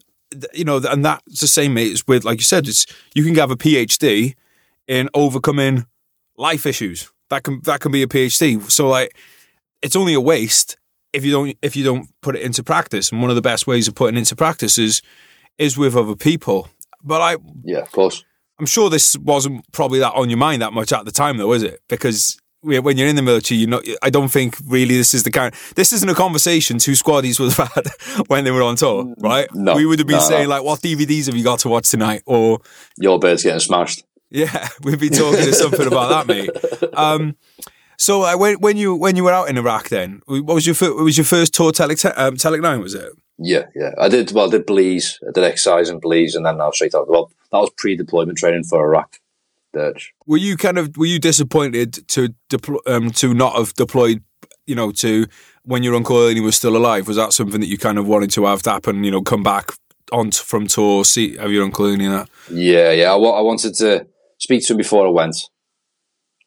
[0.55, 1.77] you know, and that's the same.
[1.77, 4.35] It's with like you said, it's you can have a PhD
[4.89, 5.87] in overcoming
[6.37, 7.11] life issues.
[7.31, 8.71] That can that can be a PhD.
[8.71, 9.17] So like,
[9.81, 10.77] it's only a waste
[11.13, 13.11] if you don't if you don't put it into practice.
[13.11, 15.03] And one of the best ways of putting it into practice is
[15.59, 16.69] is with other people.
[17.03, 18.25] But I yeah, of course.
[18.59, 21.53] I'm sure this wasn't probably that on your mind that much at the time, though,
[21.53, 21.81] is it?
[21.89, 25.31] Because when you're in the military, you know, I don't think really this is the
[25.31, 25.53] kind.
[25.75, 27.87] This isn't a conversation two squaddies would have had
[28.29, 29.49] when they were on tour, mm, right?
[29.53, 30.51] No, we would have been no, saying no.
[30.51, 32.61] like, "What DVDs have you got to watch tonight?" Or
[32.99, 34.05] Your bird's getting smashed.
[34.33, 36.51] Yeah, we'd be talking to something about that, mate.
[36.97, 37.37] Um,
[37.99, 40.75] so uh, when when you when you were out in Iraq, then what was your
[40.75, 41.71] fir- was your first tour?
[41.71, 43.13] Tele um, nine was it?
[43.39, 43.91] Yeah, yeah.
[43.99, 44.49] I did well.
[44.49, 45.19] I did Belize.
[45.29, 47.09] I did exercise and Belize, and then I was straight out.
[47.11, 49.19] Well, that was pre-deployment training for Iraq.
[49.75, 50.15] Dirge.
[50.27, 54.23] Were you kind of were you disappointed to deploy um, to not have deployed?
[54.67, 55.27] You know, to
[55.65, 57.07] when your uncle Ernie was still alive.
[57.07, 59.05] Was that something that you kind of wanted to have happen?
[59.05, 59.73] You know, come back
[60.13, 62.29] on t- from tour, see have your uncle Ernie and that.
[62.51, 63.13] Yeah, yeah.
[63.13, 64.07] I, wa- I wanted to
[64.43, 65.37] speak to him before I went,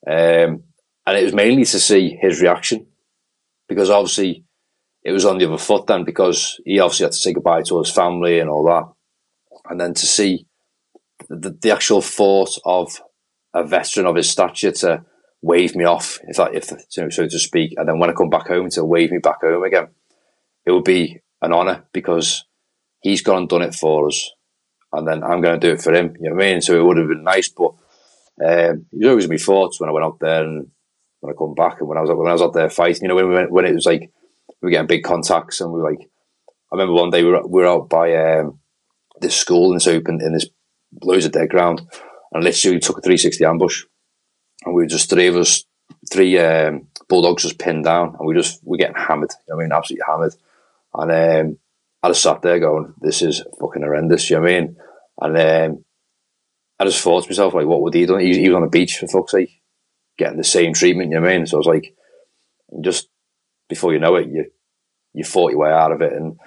[0.06, 0.64] um,
[1.06, 2.88] and it was mainly to see his reaction
[3.70, 4.44] because obviously
[5.02, 7.80] it was on the other foot then because he obviously had to say goodbye to
[7.80, 8.86] his family and all that,
[9.70, 10.46] and then to see
[11.30, 13.02] the, the actual thought of
[13.54, 15.06] a veteran of his stature to
[15.42, 18.48] wave me off, if if so, so to speak, and then when I come back
[18.50, 19.88] home to wave me back home again,
[20.66, 22.44] it would be an honour because
[23.00, 24.32] he's gone and done it for us,
[24.92, 26.16] and then I'm going to do it for him.
[26.20, 26.62] You know what I mean?
[26.62, 27.72] So it would have been nice, but
[28.44, 30.68] um, it was always my thoughts when I went out there and
[31.22, 33.04] when I come back and when I was when I was out there fighting.
[33.04, 34.12] You know, when we went, when it was like
[34.62, 36.10] we were getting big contacts and we were like,
[36.72, 38.60] I remember one day we were, we were out by um,
[39.22, 40.48] this school and it's open in this
[41.04, 41.82] loads of dead ground,
[42.34, 43.84] and literally we took a 360 ambush,
[44.66, 45.64] and we were just three of us,
[46.12, 49.32] three um, bulldogs just pinned down, and we just we getting hammered.
[49.48, 50.36] You know I mean, absolutely hammered,
[50.94, 51.12] and
[51.52, 51.58] um,
[52.04, 54.78] I just sat there going, "This is fucking horrendous." You know what I mean?
[55.22, 55.38] And
[55.74, 55.85] um,
[56.80, 58.18] I just thought to myself, like, what would he do?
[58.18, 59.62] He, he was on the beach for fuck's sake,
[60.18, 61.10] getting the same treatment.
[61.10, 61.48] You know what I mean?
[61.48, 61.96] So I was like,
[62.82, 63.08] just
[63.70, 64.46] before you know it, you
[65.14, 66.38] you fought your way out of it, and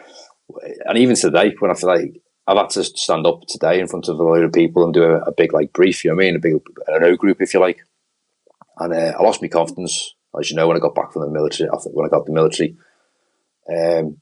[0.84, 4.08] and even today, when I feel like I've had to stand up today in front
[4.08, 6.24] of a load of people and do a, a big like brief, you know what
[6.24, 6.54] I mean, a big
[6.86, 7.80] an O group, if you like,
[8.78, 11.30] and uh, I lost my confidence, as you know, when I got back from the
[11.30, 11.70] military.
[11.72, 12.76] After when I got the military,
[13.70, 14.18] um,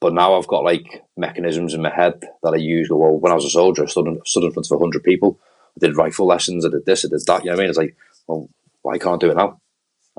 [0.00, 2.88] but now I've got like mechanisms in my head that I use.
[2.90, 5.38] Well, when I was a soldier, I stood in, stood in front of hundred people.
[5.76, 6.64] I did rifle lessons.
[6.64, 7.04] I did this.
[7.04, 7.44] I did that.
[7.44, 7.68] You know what I mean?
[7.70, 8.48] It's like, well,
[8.82, 9.60] why can't I do it now?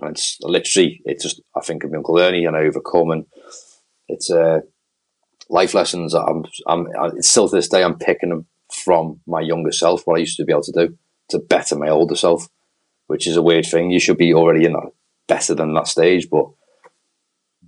[0.01, 3.25] And it's literally, it's just I think of my uncle Ernie and I overcome, and
[4.07, 4.61] it's uh,
[5.49, 6.13] life lessons.
[6.13, 6.87] that I'm, I'm,
[7.17, 10.37] it's still to this day I'm picking them from my younger self, what I used
[10.37, 10.97] to be able to do
[11.29, 12.47] to better my older self,
[13.07, 13.91] which is a weird thing.
[13.91, 14.91] You should be already in that
[15.27, 16.45] better than that stage, but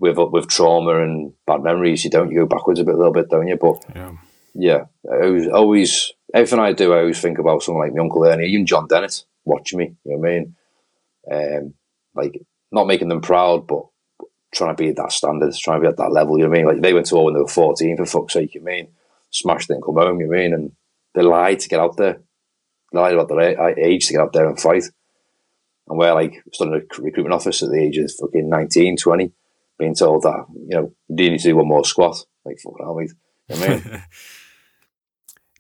[0.02, 2.32] with with trauma and bad memories, you don't.
[2.32, 3.56] You go backwards a bit, a little bit, don't you?
[3.56, 4.12] But Yeah.
[4.54, 8.26] yeah, I always, always everything I do, I always think about someone like my uncle
[8.26, 9.96] Ernie, even John Dennett watching me.
[10.04, 10.56] You know what I mean?
[11.32, 11.74] Um,
[12.16, 13.84] like not making them proud, but
[14.54, 16.38] trying to be at that standard, trying to be at that level.
[16.38, 16.68] You know what I mean?
[16.74, 18.56] Like they went to war when they were fourteen, for fuck's sake.
[18.56, 18.88] You know what I mean?
[19.30, 20.20] Smashed it and come home.
[20.20, 20.54] You know what I mean?
[20.54, 20.72] And
[21.14, 22.20] they lied to get out there.
[22.92, 24.86] They lied about their age to get out there and fight.
[25.88, 29.32] And we're like stood in a recruitment office at the age of fucking 19, 20,
[29.82, 32.16] being told that you know you do need to do one more squat.
[32.46, 33.12] Like fucking hell, mate.
[33.50, 34.04] You know I mean?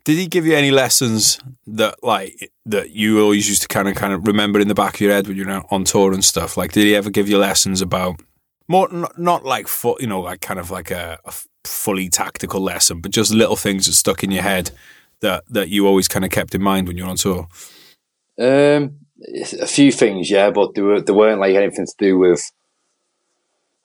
[0.03, 3.95] Did he give you any lessons that like that you always used to kind of
[3.95, 6.57] kind of remember in the back of your head when you're on tour and stuff?
[6.57, 8.19] Like, did he ever give you lessons about
[8.67, 11.33] more not, not like fu- you know like kind of like a, a
[11.65, 14.71] fully tactical lesson, but just little things that stuck in your head
[15.19, 17.47] that that you always kind of kept in mind when you're on tour?
[18.39, 18.97] Um,
[19.59, 22.51] a few things, yeah, but they, were, they weren't like anything to do with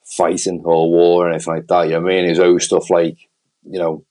[0.07, 1.83] fighting or war or anything like that.
[1.83, 2.25] You know what I mean?
[2.25, 3.17] It was always stuff like,
[3.63, 4.05] you know,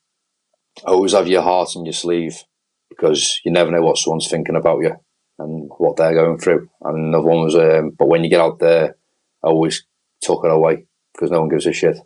[0.85, 2.43] always have your heart on your sleeve
[2.89, 4.95] because you never know what someone's thinking about you
[5.39, 6.69] and what they're going through.
[6.81, 8.95] And another one was, um, but when you get out there,
[9.41, 9.83] always
[10.23, 11.97] tuck it away because no one gives a shit.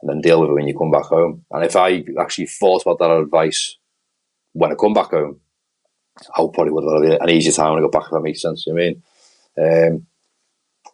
[0.00, 1.44] And then deal with it when you come back home.
[1.50, 3.76] And if I actually thought about that advice
[4.52, 5.40] when I come back home,
[6.36, 8.42] I probably would have had an easier time when I got back, if that makes
[8.42, 8.64] sense.
[8.66, 9.02] You know I mean?
[9.94, 10.06] Um,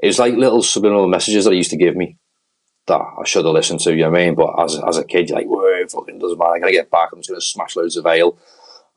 [0.05, 2.19] it was like little subliminal messages that he used to give me
[2.87, 4.35] that I should have listened to, you know what I mean?
[4.35, 6.53] But as, as a kid, you're like, whoa, fucking doesn't matter.
[6.53, 7.09] I'm going to get back.
[7.11, 8.37] I'm just going to smash loads of ale.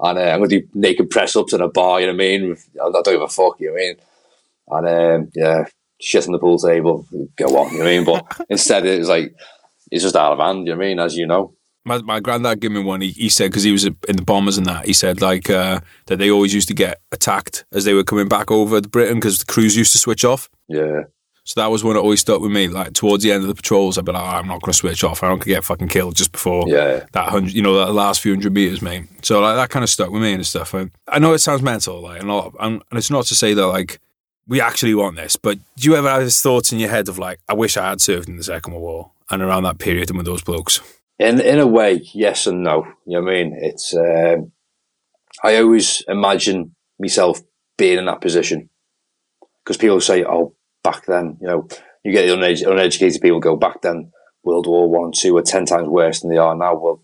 [0.02, 2.24] And uh, I'm going to do naked press ups in a bar, you know what
[2.24, 2.58] I mean?
[2.76, 3.96] I don't give a fuck, you know what I mean?
[4.70, 5.64] And um, yeah,
[6.02, 8.04] shit on the pool table, go on, you know what I mean?
[8.04, 9.34] But instead, it was like,
[9.90, 11.00] it's just out of hand, you know what I mean?
[11.00, 11.54] As you know.
[11.88, 13.02] My, my granddad gave me one.
[13.02, 14.86] He, he said because he was in the bombers and that.
[14.86, 18.28] He said like uh, that they always used to get attacked as they were coming
[18.28, 20.50] back over to Britain because the crews used to switch off.
[20.68, 21.04] Yeah.
[21.46, 22.68] So that was when that always stuck with me.
[22.68, 24.78] Like towards the end of the patrols, I'd be like, oh, I'm not going to
[24.78, 25.24] switch off.
[25.24, 27.06] I don't get fucking killed just before yeah.
[27.14, 29.06] that hundred, you know, that last few hundred meters, mate.
[29.22, 30.76] So like that kind of stuck with me and stuff.
[30.76, 33.66] I, I know it sounds mental, like, and, lot, and it's not to say that
[33.66, 34.02] like
[34.46, 37.18] we actually want this, but do you ever have these thoughts in your head of
[37.18, 40.10] like, I wish I had served in the Second World War and around that period
[40.10, 40.82] and with those blokes?
[41.20, 42.86] In in a way, yes and no.
[43.06, 43.58] You know what I mean?
[43.60, 44.52] It's um,
[45.44, 47.42] I always imagine myself
[47.78, 48.70] being in that position
[49.64, 51.68] because people say, "Oh, back then," you know,
[52.04, 54.12] you get the uned- uneducated people go back then.
[54.44, 56.76] World War One, Two were ten times worse than they are now.
[56.76, 57.02] Well,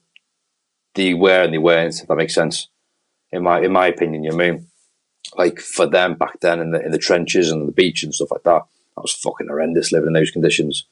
[0.94, 2.00] they were and they weren't.
[2.00, 2.68] If that makes sense,
[3.32, 4.68] in my in my opinion, you know what I mean?
[5.36, 8.32] Like for them back then in the in the trenches and the beach and stuff
[8.32, 8.62] like that,
[8.96, 10.86] that was fucking horrendous living in those conditions.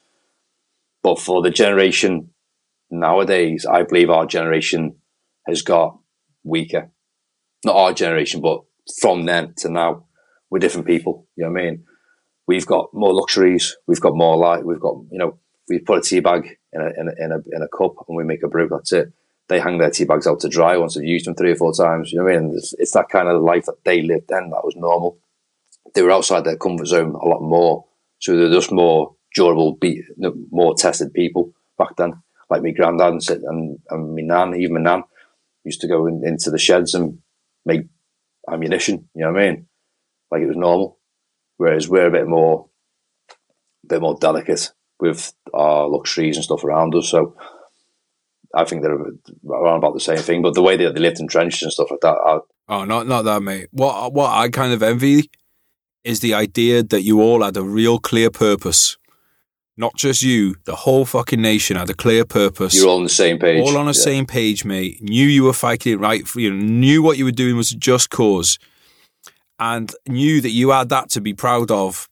[1.02, 2.30] But for the generation
[2.92, 4.96] nowadays, I believe our generation
[5.46, 5.98] has got
[6.44, 6.90] weaker.
[7.64, 8.62] Not our generation, but
[9.00, 10.04] from then to now,
[10.50, 11.26] we're different people.
[11.36, 11.84] You know what I mean?
[12.46, 13.76] We've got more luxuries.
[13.86, 14.64] We've got more light.
[14.64, 17.56] We've got, you know, we put a tea bag in a, in a, in a,
[17.56, 18.68] in a cup and we make a brew.
[18.68, 19.12] That's it.
[19.48, 21.72] They hang their tea bags out to dry once they've used them three or four
[21.72, 22.12] times.
[22.12, 22.54] You know what I mean?
[22.56, 24.50] It's, it's that kind of life that they lived then.
[24.50, 25.18] That was normal.
[25.94, 27.86] They were outside their comfort zone a lot more.
[28.18, 30.02] So they're just more durable, be,
[30.50, 32.22] more tested people back then
[32.52, 35.04] like my granddad and, and, and my nan, even my nan,
[35.64, 37.18] used to go in, into the sheds and
[37.64, 37.86] make
[38.50, 39.08] ammunition.
[39.14, 39.66] You know what I mean?
[40.30, 40.98] Like it was normal.
[41.56, 42.68] Whereas we're a bit more,
[43.84, 47.08] a bit more delicate with our luxuries and stuff around us.
[47.08, 47.36] So
[48.54, 48.98] I think they're
[49.50, 50.42] around about the same thing.
[50.42, 52.18] But the way that they lived in trenches and stuff like that.
[52.26, 52.38] I,
[52.68, 53.68] oh, not not that, mate.
[53.70, 55.30] What what I kind of envy
[56.04, 58.98] is the idea that you all had a real clear purpose
[59.76, 62.74] not just you, the whole fucking nation had a clear purpose.
[62.74, 63.62] You're all on the same page.
[63.62, 64.04] All on the yeah.
[64.04, 65.02] same page, mate.
[65.02, 67.76] Knew you were fighting it right for you, knew what you were doing was a
[67.76, 68.58] just cause,
[69.58, 72.08] and knew that you had that to be proud of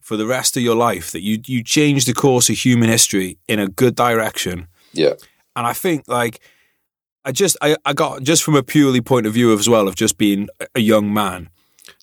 [0.00, 1.10] for the rest of your life.
[1.10, 4.68] That you you changed the course of human history in a good direction.
[4.92, 5.14] Yeah.
[5.56, 6.40] And I think like
[7.24, 9.96] I just I, I got just from a purely point of view as well of
[9.96, 11.50] just being a young man,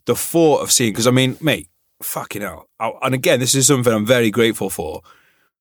[0.05, 1.69] the thought of seeing because I mean, mate,
[2.05, 2.69] fucking hell.
[2.79, 5.01] And again, this is something I'm very grateful for.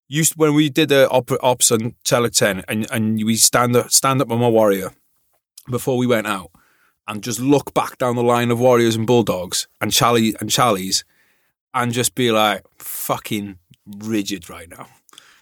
[0.09, 3.91] Used when we did the op- ops on Telic 10 and, and we stand up,
[3.91, 4.93] stand up on my warrior
[5.71, 6.51] before we went out
[7.09, 11.05] and just look back down the line of warriors and bulldogs and Charlie and Charlies
[11.73, 14.87] and just be like fucking rigid right now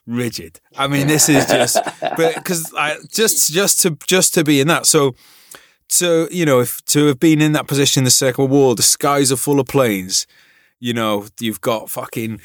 [0.05, 1.79] rigid i mean this is just
[2.17, 5.15] because i just just to just to be in that so
[5.88, 8.83] to you know if to have been in that position in the second war the
[8.83, 10.27] skies are full of planes
[10.83, 12.40] you know, you've got fucking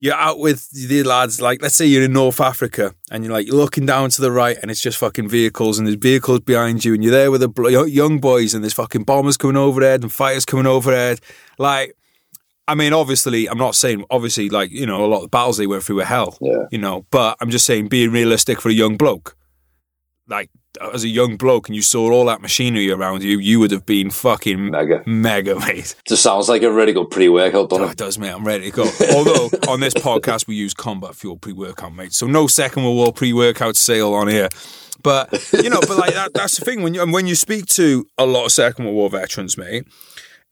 [0.00, 3.46] you're out with the lads, like let's say you're in North Africa and you're like
[3.46, 6.84] you're looking down to the right and it's just fucking vehicles and there's vehicles behind
[6.84, 10.12] you and you're there with the young boys and there's fucking bombers coming overhead and
[10.12, 11.20] fighters coming overhead.
[11.56, 11.94] Like,
[12.66, 15.56] I mean, obviously, I'm not saying obviously like you know a lot of the battles
[15.56, 16.64] they went through were hell, yeah.
[16.72, 19.36] you know, but I'm just saying being realistic for a young bloke.
[20.26, 20.50] Like
[20.92, 23.86] as a young bloke and you saw all that machinery around you, you would have
[23.86, 25.94] been fucking mega, mega, mate.
[26.06, 27.92] Just sounds like a really good pre-workout, doesn't oh, it?
[27.92, 28.30] It does, mate.
[28.30, 28.90] I'm ready to go.
[29.14, 32.12] Although on this podcast we use combat fuel pre-workout, mate.
[32.12, 34.48] So no Second World War pre-workout sale on here.
[35.02, 38.06] But you know, but like that, that's the thing when you when you speak to
[38.18, 39.84] a lot of Second World War veterans, mate,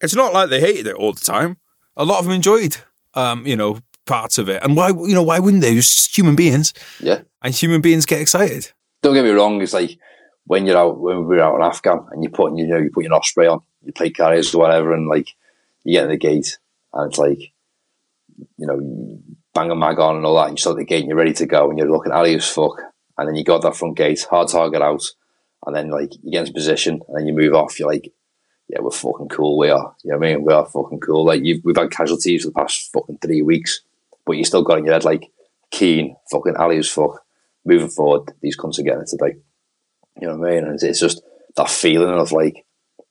[0.01, 1.59] it's not like they hated it all the time.
[1.97, 2.77] A lot of them enjoyed,
[3.15, 4.63] um, you know, parts of it.
[4.63, 5.75] And why, you know, why wouldn't they?
[5.75, 6.75] Just human beings.
[6.99, 7.21] Yeah.
[7.43, 8.73] And human beings get excited.
[9.03, 9.63] Don't get me wrong.
[9.63, 9.99] It's like
[10.51, 12.91] when you're out when we are out in Afghan and you're putting you know you
[12.93, 15.29] put your osprey on, you play carriers or whatever, and like
[15.85, 16.59] you get in the gate
[16.93, 17.39] and it's like
[18.59, 19.21] you know
[19.55, 21.33] bang a mag on and all that, and you start the gate and you're ready
[21.33, 22.73] to go and you're looking at as fuck,
[23.17, 25.05] and then you got that front gate, hard target out,
[25.67, 27.79] and then like you get into position, and then you move off.
[27.79, 28.13] You're like,
[28.69, 29.57] yeah, we're fucking cool.
[29.57, 29.95] We are.
[30.03, 30.45] You know what I mean?
[30.45, 31.25] We are fucking cool.
[31.25, 33.83] Like you've, we've had casualties for the past fucking three weeks,
[34.27, 35.31] but you still got in your head like
[35.71, 37.25] keen, fucking alley as fuck.
[37.65, 39.37] Moving forward, these cunts are getting it today.
[40.21, 40.65] You know what I mean?
[40.65, 41.23] And it's, just
[41.57, 42.65] that feeling of like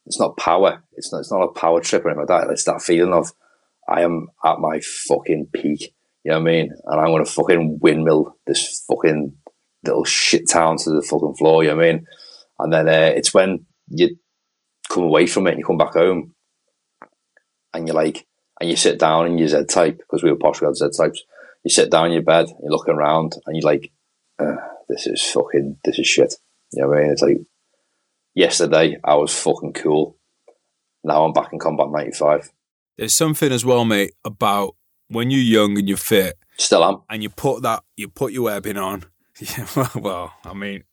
[0.05, 0.83] it's not power.
[0.93, 1.19] It's not.
[1.19, 2.51] It's not a power trip or anything like that.
[2.51, 3.31] It's that feeling of
[3.87, 5.93] I am at my fucking peak.
[6.23, 6.73] You know what I mean?
[6.85, 9.33] And I'm gonna fucking windmill this fucking
[9.83, 11.63] little shit town to the fucking floor.
[11.63, 12.05] You know what I mean?
[12.59, 14.17] And then uh, it's when you
[14.89, 16.33] come away from it and you come back home
[17.73, 18.25] and you're like,
[18.59, 20.89] and you sit down in your Z type because we were posh, we had Z
[20.97, 21.23] types.
[21.63, 23.91] You sit down in your bed, you're looking around, and you're like,
[24.39, 24.55] uh,
[24.87, 26.35] this is fucking, this is shit.
[26.71, 27.11] You know what I mean?
[27.11, 27.37] It's like,
[28.35, 30.17] yesterday I was fucking cool.
[31.03, 32.51] Now I'm back in combat 95.
[32.97, 34.75] There's something as well, mate, about
[35.07, 36.37] when you're young and you're fit.
[36.57, 37.01] Still am.
[37.09, 39.05] And you put that, you put your webbing on.
[39.41, 40.83] Yeah, well, I mean,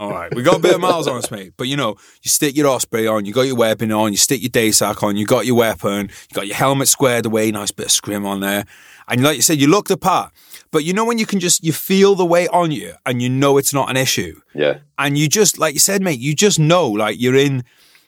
[0.00, 1.52] all right, we got a bit of miles on us, mate.
[1.58, 4.40] But you know, you stick your osprey on, you got your weapon on, you stick
[4.40, 7.70] your day sack on, you got your weapon, you got your helmet squared away, nice
[7.70, 8.64] bit of scrim on there,
[9.08, 10.32] and like you said, you look the part.
[10.70, 13.28] But you know when you can just you feel the weight on you, and you
[13.28, 14.40] know it's not an issue.
[14.54, 14.78] Yeah.
[14.98, 17.62] And you just like you said, mate, you just know like you're in.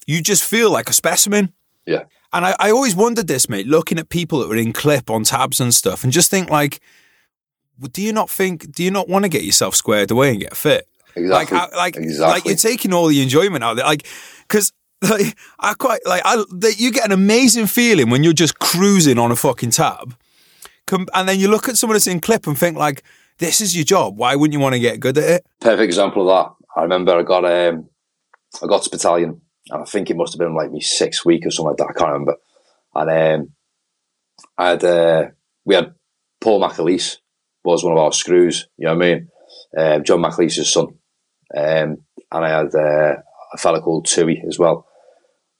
[0.06, 1.52] You just feel like a specimen.
[1.84, 2.04] Yeah.
[2.32, 5.24] And I, I always wondered this, mate, looking at people that were in clip on
[5.24, 6.80] tabs and stuff, and just think like,
[7.90, 10.56] do you not think, do you not want to get yourself squared away and get
[10.56, 10.88] fit?
[11.14, 11.56] Exactly.
[11.58, 12.32] Like, I, like, exactly.
[12.32, 13.84] like you're taking all the enjoyment out of it.
[13.84, 14.06] Like,
[14.48, 14.72] because
[15.02, 19.18] like, I quite like, I, that you get an amazing feeling when you're just cruising
[19.18, 20.16] on a fucking tab,
[20.86, 23.02] Com- and then you look at someone that's in clip and think like,
[23.38, 24.16] this is your job.
[24.16, 25.46] Why wouldn't you want to get good at it?
[25.60, 26.54] Perfect example of that.
[26.76, 27.88] I remember I got um,
[28.62, 31.46] I got to battalion, and I think it must have been like me sixth week
[31.46, 31.88] or something like that.
[31.90, 32.36] I can't remember.
[32.94, 33.52] And um,
[34.56, 35.24] I had uh,
[35.64, 35.94] we had
[36.40, 37.18] Paul McAleese
[37.64, 38.68] was one of our screws.
[38.76, 39.28] You know what I mean?
[39.76, 40.88] Uh, John McAleese's son,
[41.56, 41.98] um,
[42.30, 43.16] and I had uh,
[43.52, 44.86] a fella called Tui as well.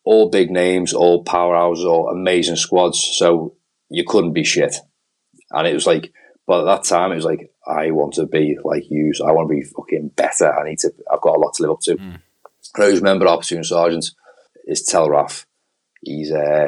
[0.05, 2.99] All big names, all powerhouses, all amazing squads.
[3.15, 3.55] So
[3.89, 4.75] you couldn't be shit.
[5.51, 6.13] And it was like,
[6.47, 9.13] but at that time, it was like, I want to be like you.
[9.15, 10.53] So I want to be fucking better.
[10.53, 10.93] I need to.
[11.13, 11.97] I've got a lot to live up to.
[11.97, 12.21] Mm.
[12.77, 14.11] I always remember our platoon sergeant
[14.67, 15.45] is Telraf.
[16.01, 16.67] He's a uh,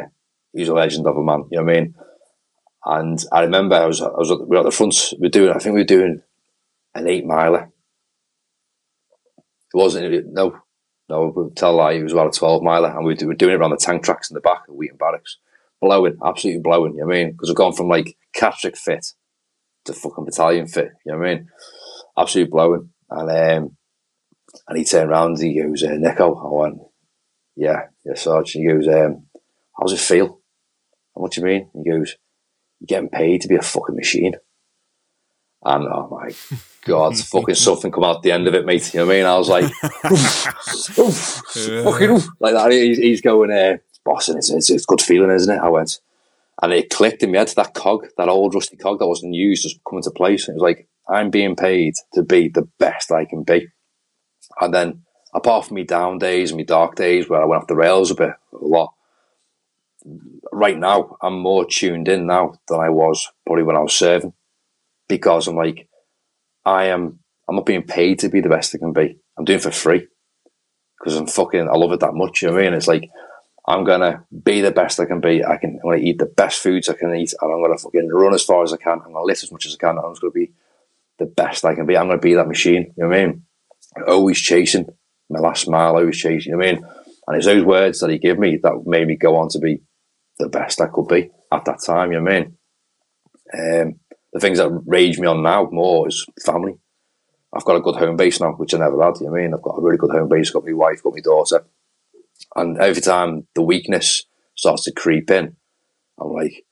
[0.52, 1.44] he's a legend of a man.
[1.50, 1.94] You know what I mean?
[2.84, 5.12] And I remember I was I was we were at the front.
[5.18, 5.50] We are doing.
[5.50, 6.22] I think we were doing
[6.94, 7.70] an eight miler.
[9.74, 10.56] It wasn't no
[11.08, 11.50] no.
[11.56, 11.92] Tell lie.
[11.92, 14.30] It was about a twelve miler, and we were doing it around the tank tracks
[14.30, 15.38] in the back of Weeton Barracks,
[15.80, 16.92] blowing, absolutely blowing.
[16.94, 17.32] You know what I mean?
[17.32, 19.04] Because we've gone from like Catterick fit
[19.86, 20.92] to fucking battalion fit.
[21.04, 21.48] You know what I mean?
[22.16, 22.90] Absolutely blowing.
[23.10, 23.76] And um,
[24.68, 25.40] and he turned around.
[25.40, 26.78] He goes, uh, "Nico," I went,
[27.56, 29.26] "Yeah, yeah, Sarge." He goes, um,
[29.78, 30.40] "How's it feel?"
[31.16, 31.70] And what do you mean?
[31.74, 32.16] He goes,
[32.80, 34.34] "You're getting paid to be a fucking machine."
[35.64, 36.30] And oh my
[36.84, 38.92] god, fucking something come out the end of it, mate.
[38.92, 39.26] You know what I mean?
[39.26, 39.64] I was like,
[40.12, 41.84] oof, oof, yeah.
[41.84, 42.28] fucking oof.
[42.40, 42.70] like that.
[42.70, 45.60] He's, he's going, uh, boss, and it's, it's, it's good feeling, isn't it?
[45.60, 46.00] I went,
[46.62, 47.48] and it clicked in my head.
[47.48, 50.46] To that cog, that old rusty cog that wasn't used, just come into place.
[50.46, 53.68] And it was like, I'm being paid to be the best I can be.
[54.60, 55.02] And then,
[55.34, 58.10] apart from me down days and me dark days where I went off the rails
[58.10, 58.92] a bit, a lot,
[60.52, 64.34] right now, I'm more tuned in now than I was probably when I was serving
[65.08, 65.88] because I'm like,
[66.64, 69.18] I am, I'm not being paid to be the best I can be.
[69.38, 70.06] I'm doing for free
[70.98, 72.42] because I'm fucking, I love it that much.
[72.42, 72.74] You know what I mean?
[72.74, 73.10] It's like,
[73.66, 75.44] I'm gonna be the best I can be.
[75.44, 78.08] I can, I'm gonna eat the best foods I can eat, and I'm gonna fucking
[78.10, 79.00] run as far as I can.
[79.04, 79.98] I'm gonna lift as much as I can.
[79.98, 80.52] I'm just gonna be
[81.18, 81.96] the best I can be.
[81.96, 82.92] I'm gonna be that machine.
[82.96, 83.42] You know what I mean?
[84.06, 84.86] Always chasing
[85.30, 85.96] my last mile.
[85.96, 86.52] Always chasing.
[86.52, 86.84] You know what I mean?
[87.26, 89.80] And it's those words that he gave me that made me go on to be
[90.38, 92.12] the best I could be at that time.
[92.12, 93.82] You know what I mean?
[93.86, 94.00] Um,
[94.34, 96.74] the things that rage me on now more is family.
[97.52, 99.14] I've got a good home base now, which I never had.
[99.20, 99.54] You know I mean?
[99.54, 100.48] I've got a really good home base.
[100.48, 101.64] I've Got my wife, got my daughter,
[102.56, 104.24] and every time the weakness
[104.56, 105.54] starts to creep in,
[106.20, 106.64] I'm like,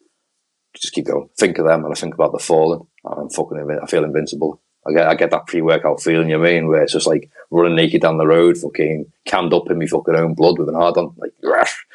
[0.75, 1.29] just keep going.
[1.38, 3.81] Think of them, and I think about the fallen, and I'm fucking.
[3.81, 4.61] I feel invincible.
[4.85, 6.29] I get, I get that pre-workout feeling.
[6.29, 6.66] You know I mean?
[6.66, 10.17] Where it's just like running naked down the road, fucking cammed up in me fucking
[10.17, 11.33] own blood with an hard on, like.
[11.44, 11.87] Rash.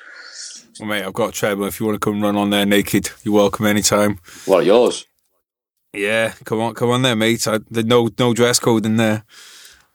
[0.80, 1.68] Well, mate, I've got a treadmill.
[1.68, 4.20] If you want to come run on there naked, you're welcome anytime.
[4.46, 5.06] What yours?
[5.98, 7.48] Yeah, come on, come on there, mate.
[7.48, 9.24] I, there's no no dress code in there.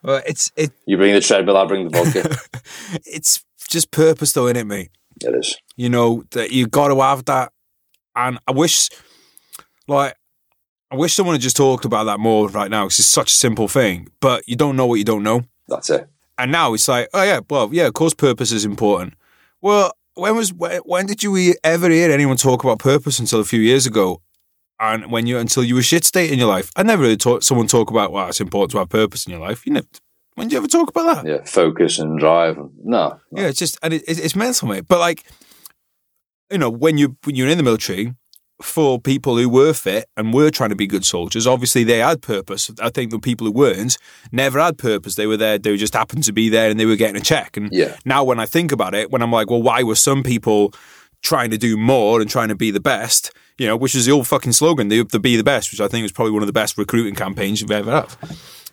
[0.02, 0.72] Well, it's it.
[0.86, 2.36] You bring the treadmill, I bring the vodka.
[3.06, 4.90] it's just purpose, though, isn't it, mate?
[5.20, 5.56] It is.
[5.76, 7.52] You know that you got to have that,
[8.16, 8.88] and I wish,
[9.86, 10.16] like,
[10.90, 13.34] I wish someone had just talked about that more right now because it's such a
[13.34, 14.08] simple thing.
[14.20, 15.42] But you don't know what you don't know.
[15.68, 16.08] That's it.
[16.36, 19.14] And now it's like, oh yeah, well, yeah, of course, purpose is important.
[19.60, 23.44] Well, when was when, when did you ever hear anyone talk about purpose until a
[23.44, 24.20] few years ago?
[24.82, 26.70] And when you until you were shit state in your life.
[26.76, 29.40] I never heard talk, someone talk about well, it's important to have purpose in your
[29.40, 29.64] life.
[29.66, 29.82] You know,
[30.34, 31.26] When do you ever talk about that?
[31.30, 32.58] Yeah, focus and drive.
[32.84, 34.84] No, Yeah, it's just and it, it- it's mental, mate.
[34.88, 35.24] But like,
[36.50, 38.14] you know, when you when you're in the military,
[38.60, 42.22] for people who were fit and were trying to be good soldiers, obviously they had
[42.22, 42.70] purpose.
[42.80, 43.98] I think the people who weren't
[44.30, 45.14] never had purpose.
[45.16, 45.58] They were there.
[45.58, 47.56] They just happened to be there, and they were getting a check.
[47.56, 47.96] And Yeah.
[48.04, 50.72] now, when I think about it, when I'm like, well, why were some people
[51.22, 53.32] trying to do more and trying to be the best?
[53.58, 55.88] You know, which is the old fucking slogan, the, the be the best, which I
[55.88, 58.16] think was probably one of the best recruiting campaigns you've ever had.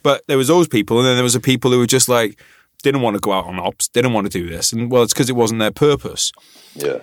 [0.04, 2.40] But there was those people, and then there was the people who were just like
[2.82, 5.14] didn't want to go out on ops, didn't want to do this, and well, it's
[5.14, 6.32] because it wasn't their purpose.
[6.76, 7.00] yeah,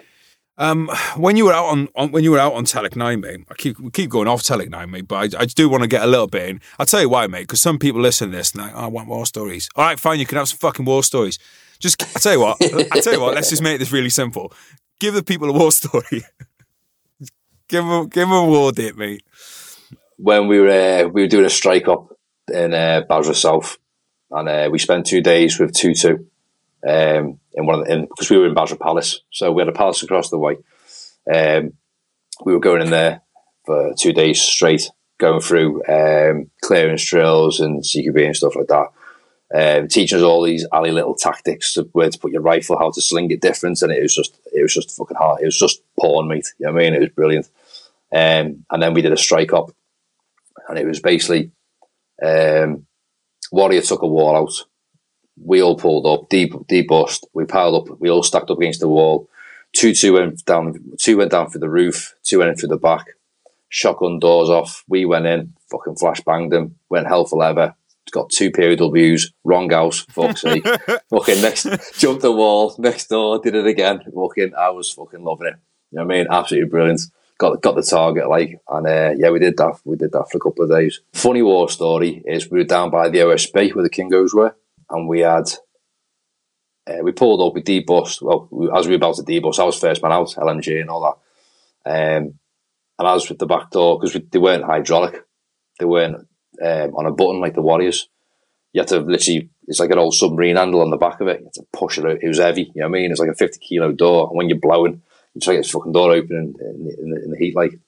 [0.57, 3.41] Um, when you were out on, on when you were out on Telic Nine, mate,
[3.51, 5.89] I keep we keep going off Telic Nine, mate, but I, I do want to
[5.89, 6.61] get a little bit in.
[6.79, 8.87] I'll tell you why, mate, because some people listen to this and like, oh, I
[8.87, 9.69] want war stories.
[9.77, 11.39] All right, fine, you can have some fucking war stories.
[11.79, 12.57] Just I tell you what,
[12.91, 14.51] I tell you what, let's just make this really simple.
[14.99, 16.23] Give the people a war story.
[17.69, 19.23] give them, give them a war date, mate.
[20.17, 22.17] when we were uh, we were doing a strike up
[22.53, 23.79] in uh, Basra South,
[24.31, 26.19] and uh, we spent two days with Tutu,
[26.87, 29.69] um, in one of the, in, because we were in Basra Palace, so we had
[29.69, 30.57] a palace across the way.
[31.33, 31.73] Um,
[32.45, 33.23] we were going in there
[33.65, 38.89] for two days straight, going through um, clearance drills and CQB and stuff like that.
[39.55, 42.91] Um, teaching us all these alley little tactics of where to put your rifle, how
[42.91, 45.41] to sling it different, and it was just it was just fucking hard.
[45.41, 46.53] It was just porn, mate.
[46.59, 46.95] You know what I mean?
[46.95, 47.49] It was brilliant.
[48.13, 49.71] Um, and then we did a strike up
[50.69, 51.51] and it was basically
[52.23, 52.87] um,
[53.53, 54.53] Warrior took a wall out.
[55.43, 57.27] We all pulled up, deep, deep bust.
[57.35, 58.01] We piled up.
[58.01, 59.29] We all stacked up against the wall.
[59.75, 60.75] Two, two went down.
[60.99, 62.15] Two went down through the roof.
[62.23, 63.07] Two went in through the back.
[63.69, 64.83] Shotgun doors off.
[64.89, 65.53] We went in.
[65.71, 66.77] Fucking flash banged them.
[66.89, 67.75] Went hell for leather.
[68.13, 69.33] Got two POWs.
[69.45, 70.07] Wrong house.
[70.11, 70.65] Fuck's sake.
[71.11, 71.67] fucking next.
[71.99, 72.75] Jumped the wall.
[72.79, 73.41] Next door.
[73.41, 74.01] Did it again.
[74.15, 74.55] Fucking.
[74.57, 75.55] I was fucking loving it.
[75.91, 76.27] You know what I mean?
[76.31, 77.01] Absolutely brilliant
[77.39, 80.39] got got the target like and uh, yeah we did that we did that for
[80.39, 83.85] a couple of days funny war story is we were down by the OSB where
[83.85, 84.57] the Kingos were
[84.91, 85.45] and we had
[86.87, 89.65] uh, we pulled up we debust well we, as we were about to debust I
[89.65, 91.19] was first man out LMG and all
[91.85, 92.35] that um,
[92.99, 95.23] and I was with the back door because they weren't hydraulic
[95.79, 96.27] they weren't
[96.63, 98.09] um, on a button like the Warriors
[98.73, 101.41] you had to literally it's like an old submarine handle on the back of it
[101.41, 103.21] you had to push it out it was heavy you know what I mean it's
[103.21, 105.03] like a 50 kilo door and when you're blowing
[105.37, 107.79] you try to get this fucking door open in, in, the, in, the, heat, like.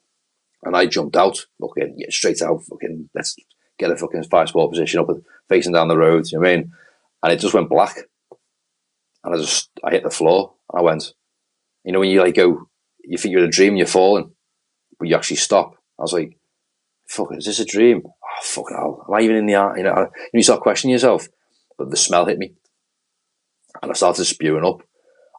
[0.61, 3.35] And I jumped out, fucking, yeah, straight out, fucking, let's
[3.79, 5.07] get a fucking five sport position up,
[5.47, 6.71] facing down the road, you know what I mean?
[7.23, 7.97] And it just went black.
[9.23, 10.53] And I just, I hit the floor.
[10.71, 11.13] And I went,
[11.83, 12.67] you know, when you like go,
[13.03, 14.31] you think you're in a dream, you're falling,
[14.99, 15.75] but you actually stop.
[15.97, 16.37] I was like,
[17.07, 18.03] fuck, is this a dream?
[18.39, 19.05] Oh, fucking hell.
[19.07, 19.77] Am I even in the art?
[19.77, 21.27] You know, and you start questioning yourself.
[21.77, 22.53] But the smell hit me.
[23.81, 24.81] And I started spewing up.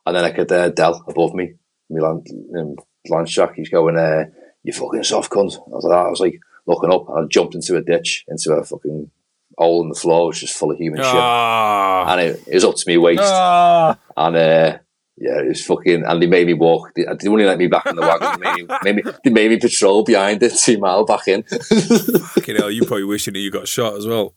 [0.07, 1.55] And then I could, uh, Dell above me,
[1.91, 2.25] Milan
[2.59, 2.77] um,
[3.09, 4.25] Lance Jack, he's going, uh,
[4.63, 5.57] you fucking soft cunt.
[5.57, 8.53] I was like, I was like looking up and I jumped into a ditch, into
[8.53, 9.11] a fucking
[9.59, 12.13] hole in the floor, which is full of human Ah, shit.
[12.13, 13.21] And it, it was up to me waist.
[13.23, 13.99] ah.
[14.17, 14.79] And uh,
[15.21, 16.95] yeah, it was fucking, and they made me walk.
[16.95, 18.41] They, they to let me back in the wagon.
[18.41, 21.43] They made me, made me, they made me patrol behind it two mile back in.
[21.43, 24.35] Fucking hell, you probably wishing that you got shot as well.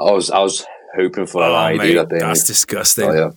[0.00, 2.18] I was, I was hoping for an Oh, ID mate, that day.
[2.18, 2.46] that's mate.
[2.48, 3.08] disgusting.
[3.08, 3.30] Oh, yeah.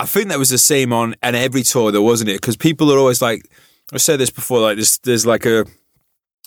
[0.00, 2.40] I think that was the same on and every tour though, wasn't it?
[2.40, 3.48] Because people are always like,
[3.92, 5.64] I said this before, like there's there's like a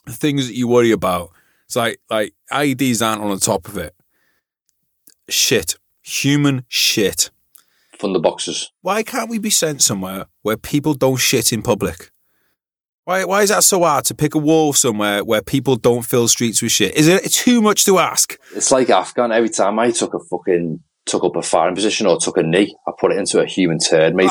[0.10, 1.32] things that you worry about.
[1.66, 3.96] It's like like IEDs aren't on the top of it.
[5.30, 7.30] Shit, human shit.
[8.00, 8.72] From the boxes.
[8.82, 12.12] Why can't we be sent somewhere where people don't shit in public?
[13.06, 16.28] Why why is that so hard to pick a wall somewhere where people don't fill
[16.28, 16.96] streets with shit?
[16.96, 18.38] Is it too much to ask?
[18.54, 19.32] It's like Afghan.
[19.32, 22.76] Every time I took a fucking took up a firing position or took a knee,
[22.86, 24.30] I put it into a human turd, mate.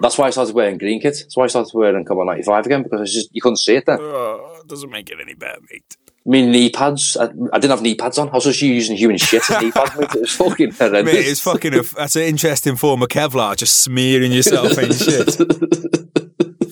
[0.00, 1.16] That's why I started wearing green kit.
[1.20, 3.86] That's why I started wearing Combat 95 again because it's just you couldn't see it
[3.86, 3.98] then.
[4.00, 5.96] Uh, doesn't make it any better, mate.
[6.26, 7.16] I mean, knee pads.
[7.16, 8.28] I, I didn't have knee pads on.
[8.28, 10.14] I was just using human shit as knee pads, mate.
[10.14, 11.14] It was fucking horrendous.
[11.14, 15.36] Mate, it's fucking a, that's an interesting form of Kevlar, just smearing yourself in shit.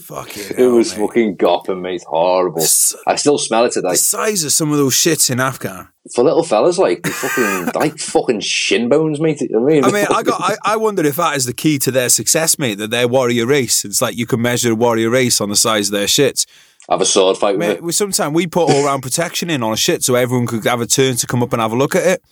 [0.06, 1.04] Fucking it hell, was mate.
[1.04, 2.04] fucking gopping, mate.
[2.06, 2.62] Horrible.
[3.06, 3.90] I still smell it today.
[3.90, 5.88] The size of some of those shits in Afghan.
[6.14, 9.42] For little fellas, like fucking like fucking shin bones, mate.
[9.42, 10.40] I mean, I mean, I got.
[10.40, 12.76] I, I wonder if that is the key to their success, mate.
[12.78, 13.84] That they're warrior race.
[13.84, 16.46] It's like you can measure a warrior race on the size of their shits.
[16.88, 17.92] Have a sword fight with Mate, it.
[17.92, 20.86] sometimes we put all round protection in on a shit so everyone could have a
[20.86, 22.22] turn to come up and have a look at it.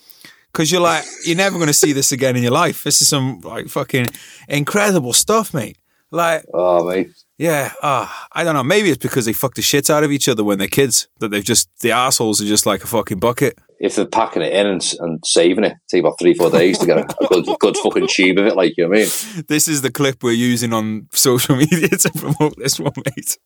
[0.52, 2.84] Because you're like, you're never going to see this again in your life.
[2.84, 4.07] This is some like fucking
[4.48, 5.78] incredible stuff, mate.
[6.12, 7.11] Like, Oh, mate.
[7.38, 8.62] yeah, ah, I don't know.
[8.62, 11.09] Maybe it's because they fuck the shit out of each other when they're kids.
[11.18, 13.59] That they've just the assholes are just like a fucking bucket.
[13.85, 16.87] If they're packing it in and, and saving it, take about three, four days to
[16.87, 18.57] get a, a good, good fucking tube of it.
[18.57, 19.45] Like you know what I mean?
[19.49, 23.39] This is the clip we're using on social media to promote this one, mate.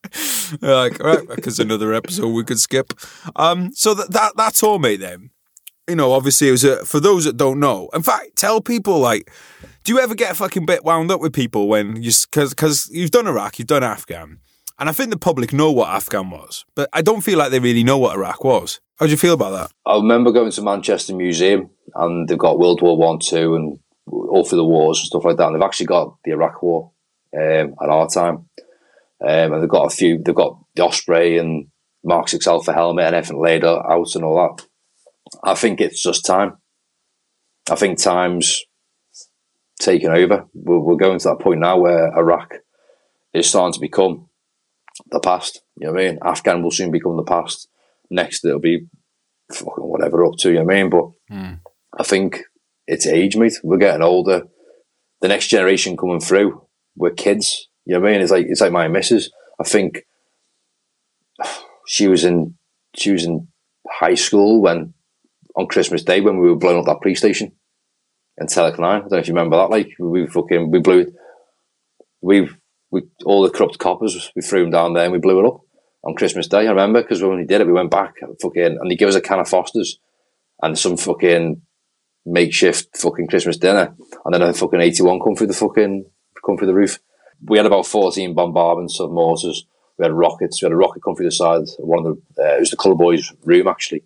[0.61, 2.93] like, right, because another episode we could skip.
[3.37, 5.01] Um, so that that that's all, mate.
[5.01, 5.31] Then
[5.89, 7.89] you know, obviously it was a, for those that don't know.
[7.95, 9.33] In fact, tell people like,
[9.85, 12.89] do you ever get a fucking bit wound up with people when you because because
[12.93, 14.39] you've done Iraq, you've done Afghan,
[14.79, 17.59] and I think the public know what Afghan was, but I don't feel like they
[17.59, 18.81] really know what Iraq was.
[18.99, 19.71] How do you feel about that?
[19.87, 24.45] I remember going to Manchester Museum and they've got World War One, Two, and all
[24.45, 25.47] through the wars and stuff like that.
[25.47, 26.91] And they've actually got the Iraq War
[27.37, 28.49] um, at our time,
[29.21, 30.19] um, and they've got a few.
[30.19, 31.69] They've got the Osprey and
[32.03, 34.67] Mark Six Alpha helmet and everything laid out and all that.
[35.45, 36.57] I think it's just time.
[37.71, 38.65] I think time's
[39.79, 40.47] taken over.
[40.55, 42.55] We're, we're going to that point now where Iraq
[43.33, 44.29] is starting to become
[45.11, 45.63] the past.
[45.77, 46.19] You know what I mean?
[46.25, 47.69] Afghan will soon become the past.
[48.11, 48.87] Next, it'll be
[49.53, 50.49] fucking whatever up to.
[50.51, 50.91] You know what I mean?
[50.91, 51.61] But Mm.
[51.99, 52.41] I think
[52.87, 53.55] it's age, mate.
[53.63, 54.45] We're getting older.
[55.21, 56.63] The next generation coming through,
[56.97, 57.69] we're kids.
[57.85, 58.21] You know what I mean?
[58.23, 59.31] It's like it's like my missus.
[59.61, 60.05] I think
[61.87, 62.55] she was in
[62.97, 63.49] she was in
[63.89, 64.95] high school when
[65.57, 67.53] on Christmas Day when we were blowing up that police station
[68.41, 68.97] in Telic Nine.
[68.97, 69.71] I don't know if you remember that.
[69.71, 71.09] Like we fucking we blew it.
[72.21, 72.49] we
[72.91, 75.61] we all the corrupt coppers we threw them down there and we blew it up
[76.05, 76.67] on Christmas Day.
[76.67, 79.15] I remember because when we did it, we went back fucking and they gave us
[79.15, 79.99] a can of Fosters
[80.63, 81.63] and some fucking
[82.27, 83.95] makeshift fucking Christmas dinner,
[84.25, 86.05] and then a fucking eighty one come through the fucking
[86.45, 86.99] come through the roof.
[87.45, 89.67] We had about fourteen bombardments of mortars.
[89.99, 90.63] We had rockets.
[90.63, 91.63] We had a rocket come through the side.
[91.79, 94.05] One of the uh, it was the colour boys' room actually.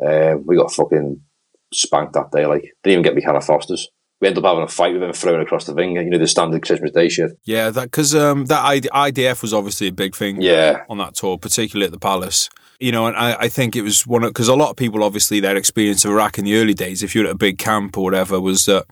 [0.00, 1.20] Uh, we got fucking
[1.72, 2.46] spanked that day.
[2.46, 3.88] Like didn't even get me can of Fosters.
[4.20, 6.02] We end up having a fight with him, thrown across the finger.
[6.02, 7.32] You know the standard Christmas Day shit.
[7.44, 10.42] Yeah, that because um, that ID, IDF was obviously a big thing.
[10.42, 10.84] Yeah.
[10.88, 12.48] on that tour, particularly at the Palace.
[12.80, 15.02] You know, and I, I think it was one of because a lot of people,
[15.04, 17.96] obviously, their experience of Iraq in the early days, if you're at a big camp
[17.96, 18.86] or whatever, was that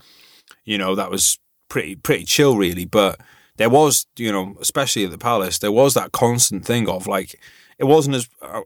[0.64, 2.85] you know that was pretty pretty chill, really.
[2.85, 3.20] But
[3.57, 7.39] there was, you know, especially at the Palace, there was that constant thing of like
[7.79, 8.29] it wasn't as.
[8.41, 8.62] Uh,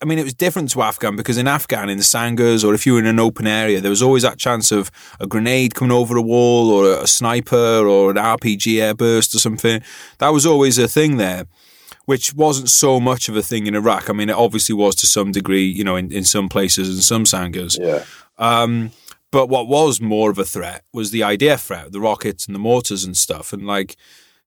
[0.00, 2.86] I mean, it was different to Afghan because in Afghan, in the Sangas, or if
[2.86, 5.92] you were in an open area, there was always that chance of a grenade coming
[5.92, 9.82] over a wall, or a sniper, or an RPG airburst, or something.
[10.18, 11.46] That was always a thing there
[12.06, 14.10] which wasn't so much of a thing in Iraq.
[14.10, 17.02] I mean, it obviously was to some degree, you know, in, in some places and
[17.02, 17.78] some sangas.
[17.80, 18.04] Yeah.
[18.36, 18.90] Um,
[19.30, 22.58] but what was more of a threat was the IDF threat, the rockets and the
[22.58, 23.52] mortars and stuff.
[23.52, 23.96] And like,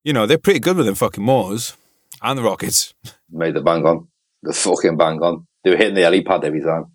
[0.04, 1.76] you know, they're pretty good with them fucking mortars
[2.22, 2.94] and the rockets.
[3.30, 4.08] Made the bang on.
[4.44, 5.48] The fucking bang on.
[5.64, 6.86] They were hitting the helipad every time.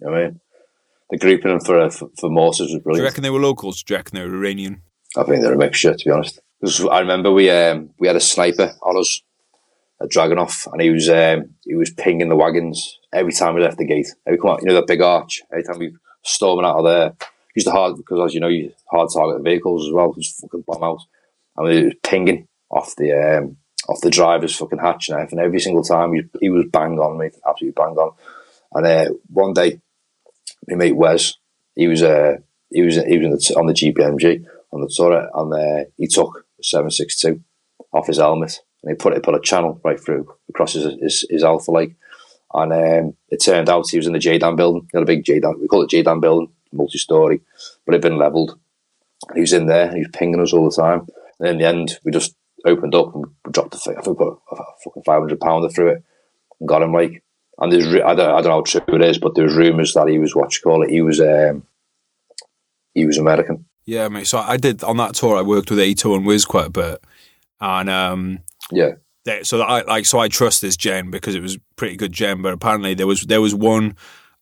[0.00, 0.40] You know what I mean?
[1.10, 3.82] The grouping them for, for, for mortars was Do you reckon they were locals?
[3.82, 4.82] Do you reckon they were Iranian?
[5.16, 6.40] I think they're a mixture, to be honest.
[6.62, 9.22] 'Cause I remember we um, we had a sniper on us,
[9.98, 13.78] a Dragunov, and he was um, he was pinging the wagons every time we left
[13.78, 14.06] the gate.
[14.26, 15.40] Every come out, you know that big arch.
[15.50, 17.14] Every time we storming out of there,
[17.56, 20.12] used to hard because as you know, you hard target vehicles as well.
[20.12, 21.00] Just fucking bomb out,
[21.56, 23.56] and he was pinging off the um,
[23.90, 25.40] off the driver's fucking hatch knife, and.
[25.40, 28.12] Every single time he, he was bang on, mate, absolutely bang on.
[28.72, 29.80] And uh, one day,
[30.68, 31.34] my mate Wes,
[31.74, 32.36] he was uh,
[32.70, 36.46] he was he was the, on the GPMG on the turret, and uh, he took
[36.62, 37.42] seven six two
[37.92, 41.26] off his helmet and he put it put a channel right through across his his,
[41.28, 41.96] his alpha leg.
[42.52, 44.88] And um, it turned out he was in the JDAM building.
[44.90, 47.40] He had a big JDAM, we call it JDAM building, multi story,
[47.86, 48.58] but it had been levelled.
[49.34, 51.06] He was in there he was pinging us all the time.
[51.38, 52.34] And in the end, we just
[52.66, 53.96] opened up and dropped the thing.
[53.98, 54.38] I think put
[54.84, 56.04] fucking 500 pounder through it
[56.60, 57.22] and got him like.
[57.58, 60.08] And there's, I don't, I don't know how true it is, but there's rumours that
[60.08, 60.90] he was what you call it.
[60.90, 61.64] He was, um,
[62.94, 63.66] he was American.
[63.86, 64.26] Yeah, mate.
[64.26, 65.36] So I did on that tour.
[65.36, 67.02] I worked with Ato and Wiz quite a bit,
[67.60, 68.38] and um,
[68.70, 68.92] Yeah,
[69.24, 72.40] they, so I like so I trust this gen because it was pretty good gen.
[72.42, 73.96] But apparently there was there was one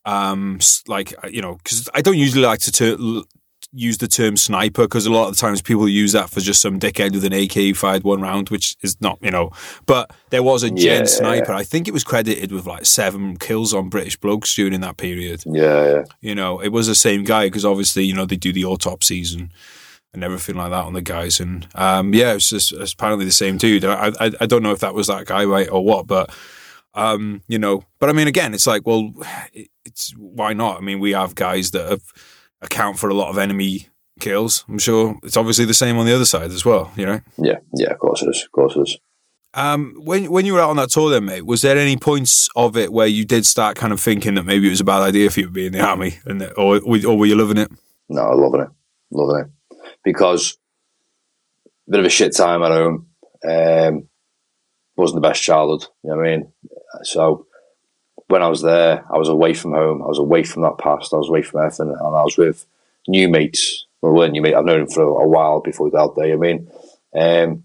[0.05, 3.25] um like you know because I don't usually like to l-
[3.71, 6.59] use the term sniper because a lot of the times people use that for just
[6.61, 9.51] some dickhead with an AK fired one round, which is not you know.
[9.85, 11.05] But there was a gen Yeah.
[11.05, 11.53] sniper.
[11.53, 15.43] I think it was credited with like seven kills on British blokes during that period.
[15.45, 16.03] yeah, yeah.
[16.21, 19.33] You know, it was the same guy because obviously, you know, they do the autopsies
[19.33, 19.49] and,
[20.13, 21.39] and everything like that on the guys.
[21.39, 23.85] And um, yeah, it's just it's apparently the same dude.
[23.85, 26.33] I, I I don't know if that was that guy, right, or what, but
[26.95, 29.13] um, you know, but I mean, again, it's like, well,
[29.85, 30.77] it's why not?
[30.77, 32.01] I mean, we have guys that have,
[32.61, 33.87] account for a lot of enemy
[34.19, 34.65] kills.
[34.67, 36.91] I'm sure it's obviously the same on the other side as well.
[36.95, 37.21] You know.
[37.37, 38.43] Yeah, yeah, of course it is.
[38.43, 38.97] Of course it is.
[39.53, 42.49] Um, when when you were out on that tour, then, mate, was there any points
[42.55, 45.01] of it where you did start kind of thinking that maybe it was a bad
[45.01, 47.57] idea for you to be in the army, and that, or or were you loving
[47.57, 47.71] it?
[48.09, 48.69] No, I'm loving it.
[49.11, 49.77] Loving it.
[50.03, 50.57] Because
[51.87, 53.07] a bit of a shit time at home.
[53.47, 54.09] Um,
[54.99, 56.51] wasn't the best childhood, you know what I mean?
[57.03, 57.47] So
[58.29, 60.01] when I was there, I was away from home.
[60.01, 61.13] I was away from that past.
[61.13, 61.89] I was away from everything.
[61.89, 62.65] And I was with
[63.07, 63.85] new mates.
[64.01, 64.55] Well, weren't new mates.
[64.55, 66.53] I've known him for a while before we got out there, you know what I
[66.53, 67.51] mean?
[67.51, 67.63] Um,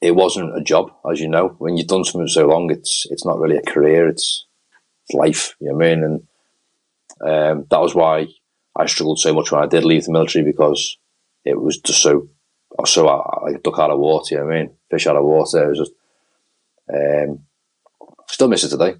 [0.00, 1.54] it wasn't a job, as you know.
[1.58, 4.08] When you've done something so long, it's it's not really a career.
[4.08, 4.46] It's,
[5.04, 6.04] it's life, you know what I mean?
[6.04, 6.22] And
[7.24, 8.26] Um, that was why
[8.76, 10.98] I struggled so much when I did leave the military because
[11.44, 12.28] it was just so
[12.76, 14.34] I was so like a duck out of water.
[14.34, 14.70] You know what I mean?
[14.90, 15.64] Fish out of water.
[15.64, 15.92] It was just.
[16.92, 17.44] Um,
[18.28, 18.94] still miss it today.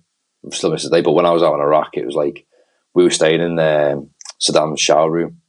[0.50, 1.02] Still miss it today.
[1.02, 2.46] But when I was out in Iraq, it was like
[2.94, 5.40] we were staying in um, Saddam's shower room,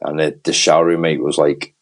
[0.00, 1.74] and the, the shower room mate was like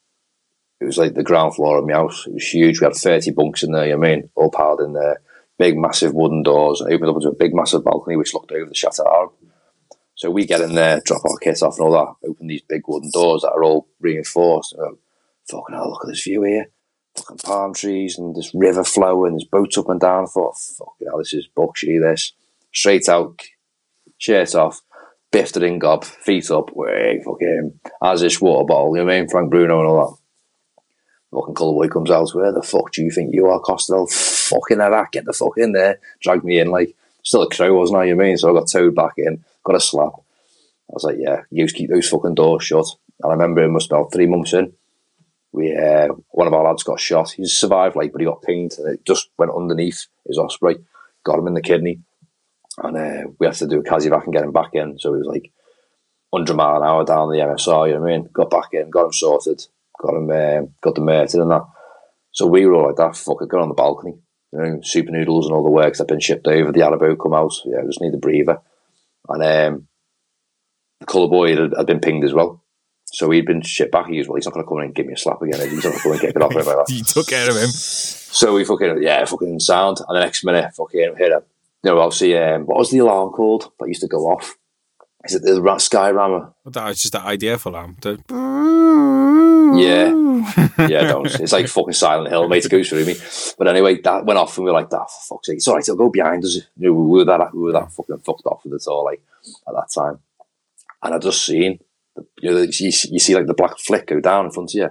[0.80, 2.26] it was like the ground floor of my house.
[2.26, 2.80] It was huge.
[2.80, 3.86] We had thirty bunks in there.
[3.86, 4.30] You know I mean?
[4.34, 5.20] All piled in there.
[5.58, 6.80] Big, massive wooden doors.
[6.80, 9.30] Opened up into a big, massive balcony which looked over the Shatt al-Arab.
[10.14, 12.28] So we get in there, drop our kit off and all that.
[12.28, 14.72] Open these big wooden doors that are all reinforced.
[14.72, 14.98] And
[15.48, 16.70] fucking hell, look at this view here.
[17.18, 20.24] Fucking palm trees and this river flowing, there's boats up and down.
[20.24, 22.32] I thought, fucking hell, this is bullshit, this.
[22.72, 23.40] Straight out,
[24.18, 24.82] shirt off,
[25.32, 29.14] biffed it in gob, feet up, way fucking, as this water bottle, you know what
[29.14, 29.28] I mean?
[29.28, 31.36] Frank Bruno and all that.
[31.36, 34.06] Fucking colour boy comes out, where the fuck do you think you are, Costello?
[34.06, 35.98] Fucking Iraq, get the fuck in there.
[36.20, 38.38] Dragged me in, like, still a crow, wasn't I, you know I mean?
[38.38, 40.12] So I got towed back in, got a slap.
[40.14, 42.86] I was like, yeah, you just keep those fucking doors shut.
[43.22, 44.72] And I remember it must have about three months in,
[45.52, 47.30] we uh, one of our lads got shot.
[47.30, 50.76] He survived, like, but he got pinged, and it just went underneath his osprey,
[51.24, 52.00] got him in the kidney,
[52.82, 54.98] and uh, we had to do a CASEVAC and get him back in.
[54.98, 55.50] So it was like
[56.30, 57.88] 100 mile an hour down the MSR.
[57.88, 58.28] You know what I mean?
[58.32, 59.66] Got back in, got him sorted,
[60.00, 61.64] got him, uh, got the murdered and that.
[62.32, 63.16] So we were all like that.
[63.16, 64.18] Fuck it, got on the balcony.
[64.52, 66.72] You know, super noodles and all the works had been shipped over.
[66.72, 67.54] The Arabo come out.
[67.64, 68.60] Yeah, just need a breather.
[69.28, 69.88] And um,
[71.00, 72.62] the colour boy had, had been pinged as well.
[73.12, 74.06] So he'd been shit back.
[74.06, 75.60] He was, well, he's not going to come in and give me a slap again.
[75.60, 76.86] He's not going to come and get me off like that.
[76.88, 77.68] you took care of him.
[77.68, 79.98] So we fucking, yeah, fucking sound.
[80.06, 81.42] And the next minute, fucking hit a,
[81.82, 84.56] you know, obviously, um, what was the alarm called that used to go off?
[85.24, 86.52] Is it the rat sky rammer?
[86.64, 87.96] Well, that was just that idea for lamb.
[88.00, 88.20] The...
[89.78, 90.24] Yeah.
[90.88, 91.26] Yeah, don't.
[91.26, 92.64] It's like fucking Silent Hill, mate.
[92.64, 93.16] It goes through me.
[93.58, 95.56] But anyway, that went off and we were like, that for fuck's sake.
[95.56, 96.54] It's all right, it'll go behind us.
[96.54, 99.20] You know, we were that, we were that fucking fucked off with it all, like,
[99.66, 100.20] at that time.
[101.02, 101.80] And I just seen,
[102.40, 104.90] you know, you, you see like the black flick go down in front of you.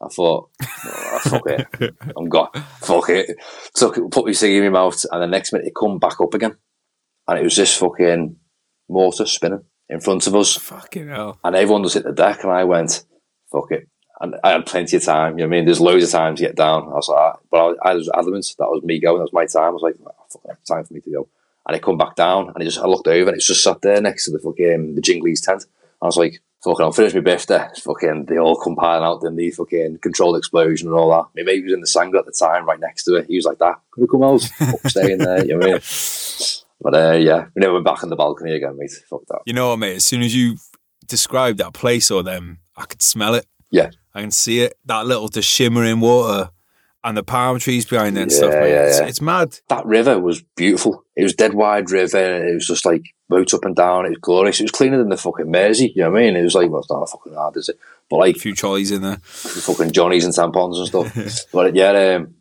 [0.00, 3.36] I thought, oh, fuck it, I'm got fuck it.
[3.74, 6.20] Took it, put my cig in my mouth, and the next minute it come back
[6.20, 6.56] up again,
[7.26, 8.36] and it was this fucking
[8.88, 10.54] mortar spinning in front of us.
[10.56, 11.38] Fucking hell!
[11.42, 13.04] And everyone was hit the deck, and I went,
[13.50, 13.88] fuck it.
[14.20, 15.38] And I had plenty of time.
[15.38, 15.64] You know what I mean?
[15.64, 16.84] There's loads of time to get down.
[16.84, 19.18] I was like, but I, I was adamant that was me going.
[19.18, 19.70] That was my time.
[19.70, 21.28] I was like, oh, fuck it, time for me to go.
[21.66, 23.82] And it come back down, and it just I looked over, and it's just sat
[23.82, 25.66] there next to the fucking the Jinglies tent.
[26.00, 27.66] I was like, fucking, I'll finish my birthday.
[27.82, 31.28] Fucking, they all come piling out in the fucking controlled explosion and all that.
[31.36, 33.26] My mate was in the Sangha at the time, right next to it.
[33.26, 34.40] He was like, that, could have come out,
[34.90, 35.80] stay in there, you know what I mean?
[36.80, 38.92] But uh, yeah, we never went back on the balcony again, mate.
[39.10, 39.40] Fuck that.
[39.46, 39.96] You know what, mate?
[39.96, 40.58] As soon as you
[41.06, 43.46] described that place or them, I could smell it.
[43.70, 43.90] Yeah.
[44.14, 44.74] I can see it.
[44.84, 46.50] That little just shimmering water
[47.08, 48.70] and the palm trees behind it and Yeah, stuff, mate.
[48.70, 49.06] yeah, It's, yeah.
[49.06, 49.58] it's mad.
[49.68, 51.04] That river was beautiful.
[51.16, 52.18] It was dead wide river.
[52.18, 54.06] And It was just like boats up and down.
[54.06, 54.60] It was glorious.
[54.60, 55.92] It was cleaner than the fucking Mersey.
[55.96, 56.36] You know what I mean?
[56.36, 57.78] It was like, well, it's not a fucking hard, is it?
[58.08, 59.18] But like A few trolleys in there.
[59.22, 61.46] fucking Johnnies and tampons and stuff.
[61.52, 62.34] but yeah, um,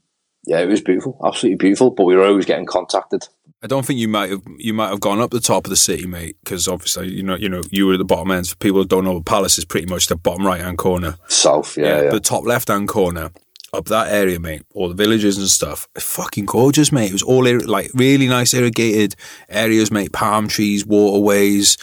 [0.45, 1.91] yeah, it was beautiful, absolutely beautiful.
[1.91, 3.27] But we were always getting contacted.
[3.63, 5.75] I don't think you might have you might have gone up the top of the
[5.75, 8.47] city, mate, because obviously you know you know you were at the bottom end.
[8.47, 11.15] For people who don't know, the palace is pretty much the bottom right hand corner.
[11.27, 12.09] South, yeah, yeah.
[12.11, 13.31] the top left hand corner
[13.73, 15.87] up that area, mate, all the villages and stuff.
[15.97, 17.09] Fucking gorgeous, mate.
[17.09, 19.15] It was all ir- like really nice irrigated
[19.49, 20.13] areas, mate.
[20.13, 21.77] Palm trees, waterways.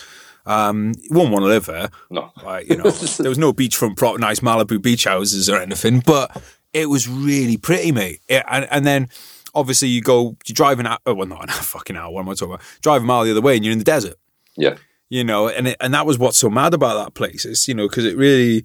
[0.47, 1.89] Um, you wouldn't want to live there.
[2.11, 6.01] no, Like you know, there was no beachfront, prop, nice Malibu beach houses or anything,
[6.01, 8.21] but it was really pretty, mate.
[8.29, 9.09] It, and and then
[9.55, 11.01] obviously you go, you're driving out.
[11.07, 12.11] Oh, well, not an hour, fucking hour.
[12.13, 12.67] What am I talking about?
[12.83, 14.17] Drive a mile the other way, and you're in the desert.
[14.57, 14.77] yeah.
[15.11, 17.45] You know, and it, and that was what's so mad about that place.
[17.45, 18.65] It's you know because it really,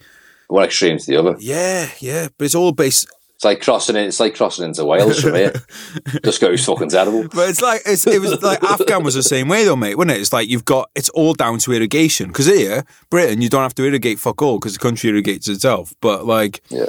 [0.50, 1.36] One extreme to the other.
[1.40, 2.28] yeah, yeah.
[2.38, 4.08] But it's all based It's like crossing it.
[4.08, 5.54] It's like crossing into Wales from here.
[6.26, 7.28] Just goes fucking terrible.
[7.30, 10.18] But it's like it's, it was like Afghan was the same way though, mate, wasn't
[10.18, 10.22] it?
[10.22, 13.76] It's like you've got it's all down to irrigation because here, Britain, you don't have
[13.76, 15.94] to irrigate fuck all because the country irrigates itself.
[16.02, 16.88] But like, Yeah,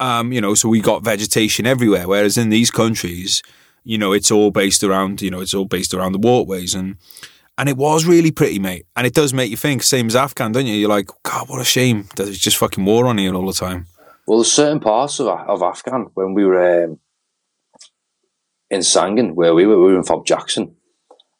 [0.00, 2.08] um, you know, so we got vegetation everywhere.
[2.08, 3.40] Whereas in these countries,
[3.84, 6.96] you know, it's all based around you know it's all based around the waterways and
[7.58, 8.86] and it was really pretty, mate.
[8.96, 10.74] And it does make you think, same as Afghan, don't you?
[10.74, 13.52] You're like, God, what a shame that there's just fucking war on here all the
[13.52, 13.86] time.
[14.26, 16.98] Well, there's certain parts of of Afghan when we were um,
[18.70, 20.76] in Sangin, where we were, we were in Fob Jackson,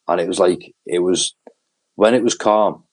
[0.07, 1.35] and it was like it was
[1.95, 2.83] when it was calm,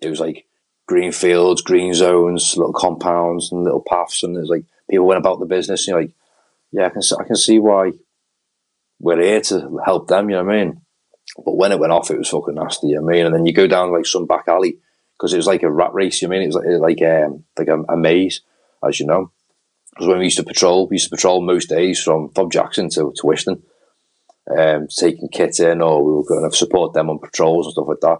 [0.00, 0.46] it was like
[0.86, 5.40] green fields, green zones, little compounds, and little paths, and was like people went about
[5.40, 5.86] the business.
[5.86, 6.14] And you're like,
[6.72, 7.92] yeah, I can I can see why
[9.00, 10.30] we're here to help them.
[10.30, 10.80] You know what I mean?
[11.36, 12.88] But when it went off, it was fucking nasty.
[12.88, 13.26] You I mean?
[13.26, 14.78] And then you go down like some back alley
[15.16, 16.22] because it was like a rat race.
[16.22, 16.42] You I mean?
[16.42, 18.40] It was like, like um like a, a maze,
[18.86, 19.32] as you know.
[19.90, 22.88] Because when we used to patrol, we used to patrol most days from Fob Jackson
[22.90, 23.62] to, to Wishtan,
[24.50, 27.86] um, taking kit in, or we were going to support them on patrols and stuff
[27.86, 28.18] like that.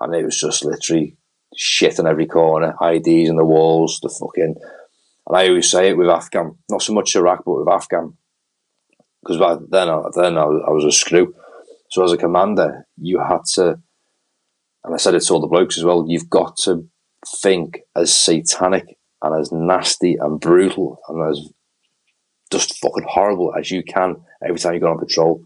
[0.00, 1.16] and it was just literally
[1.56, 4.56] shit in every corner, IDs in the walls, the fucking.
[5.26, 8.14] And I always say it with Afghan, not so much Iraq, but with Afghan,
[9.22, 9.38] because
[9.70, 11.34] then, then I was a screw.
[11.92, 13.78] So as a commander, you had to,
[14.82, 16.06] and I said it to all the blokes as well.
[16.08, 16.88] You've got to
[17.42, 21.50] think as satanic and as nasty and brutal and as
[22.50, 25.44] just fucking horrible as you can every time you go on patrol.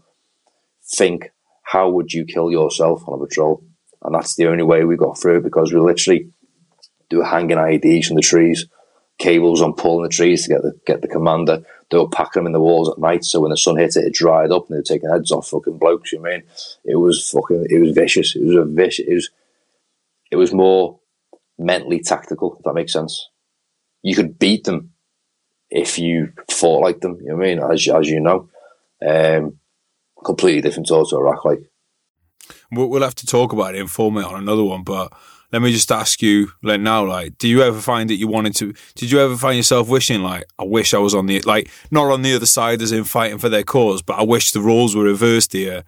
[0.95, 1.31] Think,
[1.63, 3.61] how would you kill yourself on a patrol?
[4.01, 6.29] And that's the only way we got through because we literally
[7.09, 8.67] do hanging IEDs from the trees,
[9.17, 11.63] cables on pulling the trees to get the get the commander.
[11.89, 14.05] They were packing them in the walls at night, so when the sun hit it,
[14.05, 16.11] it dried up, and they were taking heads off fucking blokes.
[16.11, 16.43] You mean
[16.83, 18.35] it was fucking it was vicious.
[18.35, 19.05] It was a vicious.
[19.07, 19.29] It was
[20.31, 20.99] it was more
[21.57, 22.55] mentally tactical.
[22.57, 23.29] If that makes sense.
[24.03, 24.91] You could beat them
[25.69, 27.17] if you fought like them.
[27.21, 27.59] You know I mean?
[27.59, 28.49] As as you know,
[29.05, 29.57] um,
[30.23, 31.45] completely different to Iraq.
[31.45, 31.69] Like
[32.71, 35.11] we'll have to talk about it in format on another one, but
[35.51, 38.55] let me just ask you like now like do you ever find that you wanted
[38.55, 41.69] to did you ever find yourself wishing like i wish i was on the like
[41.91, 44.61] not on the other side as in fighting for their cause but i wish the
[44.61, 45.83] roles were reversed here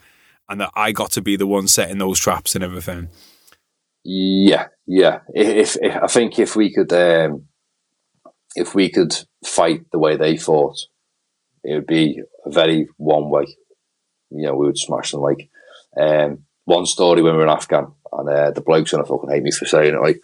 [0.47, 3.09] and that i got to be the one setting those traps and everything?
[4.03, 5.19] Yeah yeah.
[5.33, 7.45] If, if i think if we could um
[8.55, 10.77] if we could fight the way they fought
[11.63, 13.45] it would be a very one way.
[14.31, 15.49] You know we would smash them like
[15.99, 19.43] um one story when we were in Afghan, and uh, the bloke's gonna fucking hate
[19.43, 20.01] me for saying it.
[20.01, 20.21] Like,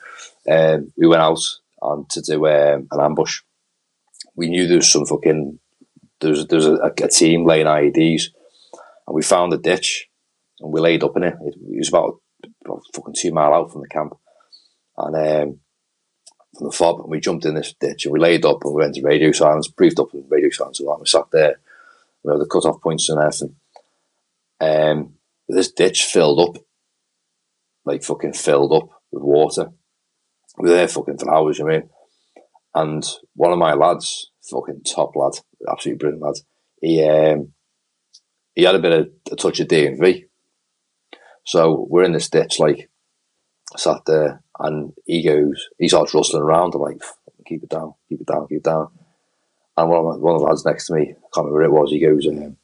[0.49, 1.39] um, we went out
[1.81, 3.41] on to do um, an ambush.
[4.35, 5.59] We knew there was some fucking
[6.21, 8.27] there's there's a, a, team laying IEDs,
[9.07, 10.07] and we found a ditch,
[10.59, 11.35] and we laid up in it.
[11.41, 12.21] It, it was about,
[12.63, 14.13] about, fucking two mile out from the camp,
[14.97, 15.59] and um,
[16.55, 18.81] from the fob, and we jumped in this ditch, and we laid up, and we
[18.81, 21.59] went to radio silence, briefed up in radio silence, and we sat there.
[22.23, 23.55] We had the cut off points and everything.
[24.59, 25.15] Um,
[25.47, 26.63] this ditch filled up,
[27.85, 29.71] like fucking filled up with water.
[30.57, 31.89] We were there fucking for hours, you mean?
[32.73, 35.33] And one of my lads, fucking top lad,
[35.69, 36.35] absolutely brilliant lad,
[36.81, 37.53] he um,
[38.53, 40.25] he had a bit of a touch of D&V.
[41.45, 42.89] So we're in this ditch, like
[43.77, 46.73] sat there, and he goes, he starts rustling around.
[46.73, 47.01] I'm like,
[47.45, 48.89] keep it down, keep it down, keep it down.
[49.77, 51.65] And one of, my, one of the lads next to me, I can't remember who
[51.65, 52.57] it was, he goes, um,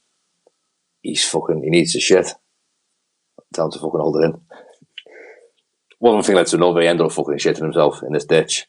[1.01, 2.33] he's fucking, he needs to shit.
[3.53, 4.41] Tell him to fucking hold it in.
[5.99, 6.81] One thing led to another.
[6.81, 8.65] He ended up fucking shitting himself in this ditch,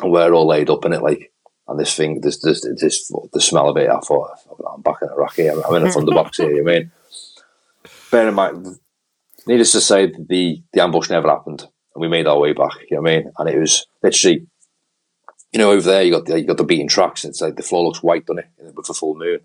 [0.00, 1.30] and we're all laid up in it, like.
[1.66, 3.88] And this thing, this, this, this, the smell of it.
[3.88, 4.32] I thought,
[4.70, 5.54] I'm back in Iraq here.
[5.66, 6.52] I'm in a thunderbox here.
[6.52, 6.92] You mean?
[8.10, 8.78] Bear in mind,
[9.46, 12.72] needless to say, the the ambush never happened, and we made our way back.
[12.90, 13.32] You know what I mean?
[13.38, 14.46] And it was literally,
[15.52, 17.24] you know, over there you got the, you got the beaten tracks.
[17.24, 19.40] It's like the floor looks white, doesn't it, with the full moon.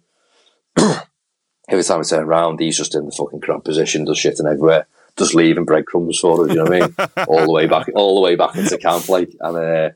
[1.69, 4.87] every time I turn around, he's just in the fucking crap position, does shitting everywhere,
[5.17, 6.49] just leaving breadcrumbs for us.
[6.49, 7.27] You know what I mean?
[7.27, 9.89] all the way back, all the way back into camp, like, and uh,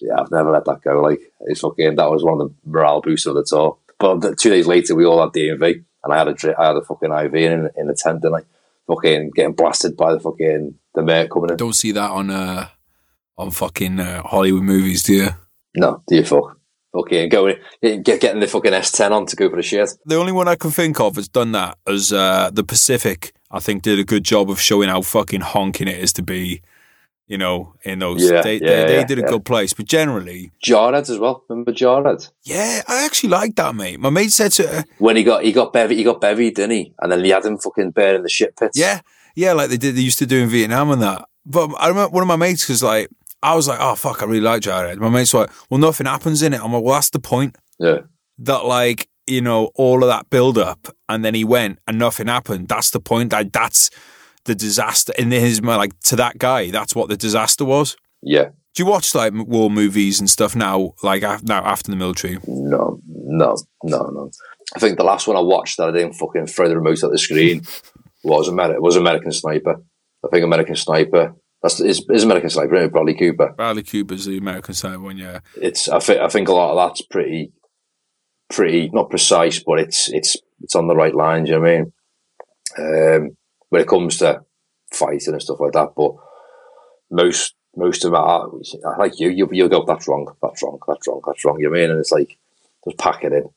[0.00, 1.00] yeah, I've never let that go.
[1.02, 3.78] Like, it's fucking that was one of the morale boosters of the tour.
[3.98, 5.64] But the, two days later, we all had D&V,
[6.04, 8.46] and I had a I had a fucking IV in in the tent, and like
[8.86, 11.56] fucking getting blasted by the fucking the mate coming in.
[11.56, 12.68] Don't see that on uh
[13.38, 15.28] on fucking uh, Hollywood movies, do you?
[15.76, 16.58] No, do you fuck?
[16.96, 19.90] Fucking going, get, getting the fucking S10 on to go for the shit.
[20.04, 23.32] The only one I can think of has done that is uh, the Pacific.
[23.50, 26.62] I think did a good job of showing how fucking honking it is to be,
[27.26, 28.28] you know, in those.
[28.28, 29.28] Yeah, they, yeah, they, they did a yeah.
[29.28, 31.44] good place, but generally, Jarhead as well.
[31.48, 32.28] Remember Jarhead?
[32.42, 34.00] Yeah, I actually like that, mate.
[34.00, 36.72] My mate said to uh, when he got he got bevy he got bevy, didn't
[36.72, 36.94] he?
[37.00, 38.76] And then he had him fucking burning the shit pits.
[38.76, 39.00] Yeah,
[39.36, 39.94] yeah, like they did.
[39.94, 41.28] They used to do in Vietnam and that.
[41.44, 43.08] But I remember one of my mates was like
[43.42, 44.98] I was like, oh fuck, I really like Jarhead.
[44.98, 46.60] My mate's like, well, nothing happens in it.
[46.60, 47.56] I'm like, well, that's the point.
[47.78, 48.00] Yeah.
[48.38, 52.26] That like you know all of that build up, and then he went and nothing
[52.26, 52.68] happened.
[52.68, 53.30] That's the point.
[53.30, 53.90] That that's
[54.44, 56.70] the disaster in his like to that guy.
[56.70, 57.96] That's what the disaster was.
[58.22, 58.50] Yeah.
[58.74, 60.94] Do you watch like war movies and stuff now?
[61.02, 62.38] Like now after the military?
[62.46, 64.30] No, no, no, no.
[64.74, 67.10] I think the last one I watched that I didn't fucking throw the remote at
[67.10, 67.62] the screen
[68.24, 69.82] was American was American Sniper.
[70.24, 71.34] I think American Sniper
[71.66, 73.52] that's is, is American Sniper, is Bradley Cooper.
[73.56, 75.40] Bradley Cooper's the American Sniper one, yeah.
[75.56, 77.52] It's I think I think a lot of that's pretty,
[78.48, 81.48] pretty not precise, but it's it's it's on the right lines.
[81.48, 81.92] You know what I mean?
[82.78, 83.36] Um,
[83.70, 84.42] when it comes to
[84.92, 86.14] fighting and stuff like that, but
[87.10, 91.20] most most of it, like you, you you'll go that's wrong, that's wrong, that's wrong,
[91.26, 91.58] that's wrong.
[91.58, 91.90] You know what I mean?
[91.90, 92.38] And it's like
[92.84, 93.48] just pack it in.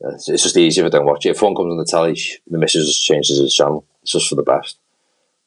[0.00, 1.30] It's, it's just easier if I don't watch it.
[1.30, 3.86] If one comes on the telly, the missus changes his channel.
[4.02, 4.78] It's just for the best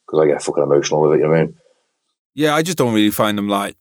[0.06, 1.16] because I get fucking emotional with it.
[1.18, 1.56] You know what I mean?
[2.38, 3.74] Yeah, I just don't really find them like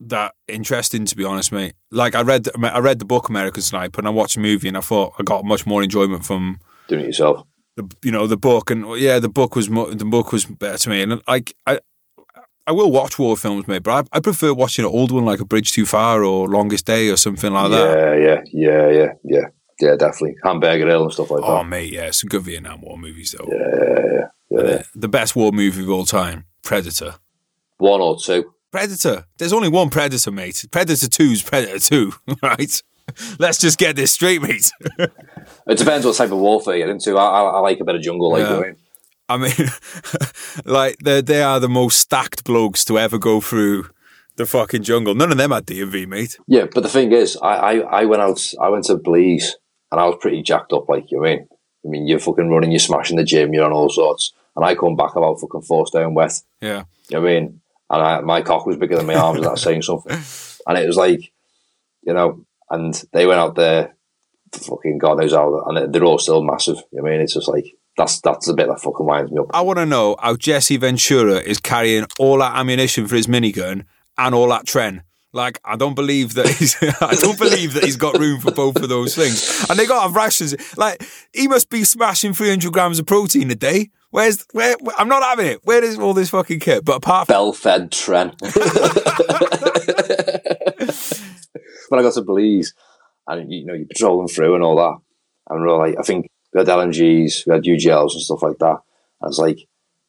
[0.00, 1.74] that interesting to be honest, mate.
[1.92, 4.76] Like I read, I read the book American Sniper, and I watched the movie, and
[4.76, 6.58] I thought I got much more enjoyment from
[6.88, 7.46] doing it yourself.
[7.76, 10.78] The, you know, the book, and yeah, the book was mo- the book was better
[10.78, 11.78] to me, and like I,
[12.66, 15.38] I will watch war films, mate, but I, I prefer watching an old one like
[15.38, 17.86] A Bridge Too Far or Longest Day or something like that.
[17.96, 19.46] Yeah, yeah, yeah, yeah, yeah,
[19.80, 20.34] yeah, definitely.
[20.42, 21.60] Hamburger Hill and stuff like Oh, that.
[21.60, 23.48] Oh, mate, yeah, some good Vietnam War movies though.
[23.48, 24.82] Yeah, yeah, yeah.
[24.96, 27.14] The best war movie of all time, Predator.
[27.80, 28.52] One or two.
[28.70, 29.26] Predator.
[29.38, 30.64] There's only one Predator, mate.
[30.70, 32.12] Predator 2's Predator 2,
[32.42, 32.82] right?
[33.40, 34.70] Let's just get this straight, mate.
[35.66, 37.16] It depends what type of warfare you're into.
[37.18, 38.56] I, I, I like a bit of jungle, like Yeah.
[38.58, 38.74] you know.
[39.28, 39.52] I mean,
[40.64, 43.88] like they they are the most stacked blokes to ever go through
[44.36, 45.14] the fucking jungle.
[45.14, 46.36] None of them had D&V, mate.
[46.46, 49.56] Yeah, but the thing is, I, I, I went out, I went to Belize,
[49.92, 51.48] and I was pretty jacked up, like you I mean.
[51.84, 54.74] I mean, you're fucking running, you're smashing the gym, you're on all sorts, and I
[54.74, 56.32] come back about fucking four stone wet.
[56.60, 57.60] Yeah, You know I mean?
[57.90, 60.16] And I, my cock was bigger than my arms, that's saying something.
[60.66, 61.32] And it was like,
[62.02, 63.96] you know, and they went out there,
[64.52, 66.78] fucking God knows how, and they're all still massive.
[66.96, 67.20] I mean?
[67.20, 67.66] It's just like,
[67.96, 69.46] that's that's the bit that fucking winds me up.
[69.52, 73.84] I want to know how Jesse Ventura is carrying all that ammunition for his minigun
[74.16, 75.02] and all that tren.
[75.32, 76.76] Like, I don't believe that he's.
[77.00, 79.64] I don't believe that he's got room for both of those things.
[79.68, 80.54] And they got rations.
[80.76, 83.90] Like, he must be smashing three hundred grams of protein a day.
[84.10, 84.76] Where's where?
[84.98, 85.60] I'm not having it.
[85.64, 86.84] Where is all this fucking kit?
[86.84, 88.34] But apart from Bell fed Tren.
[91.88, 92.74] when I got to Belize,
[93.26, 94.98] and you know, you're patrolling through and all that,
[95.48, 98.58] and we were like, I think we had LMGs, we had UGLs and stuff like
[98.58, 98.78] that.
[99.22, 99.58] I was like,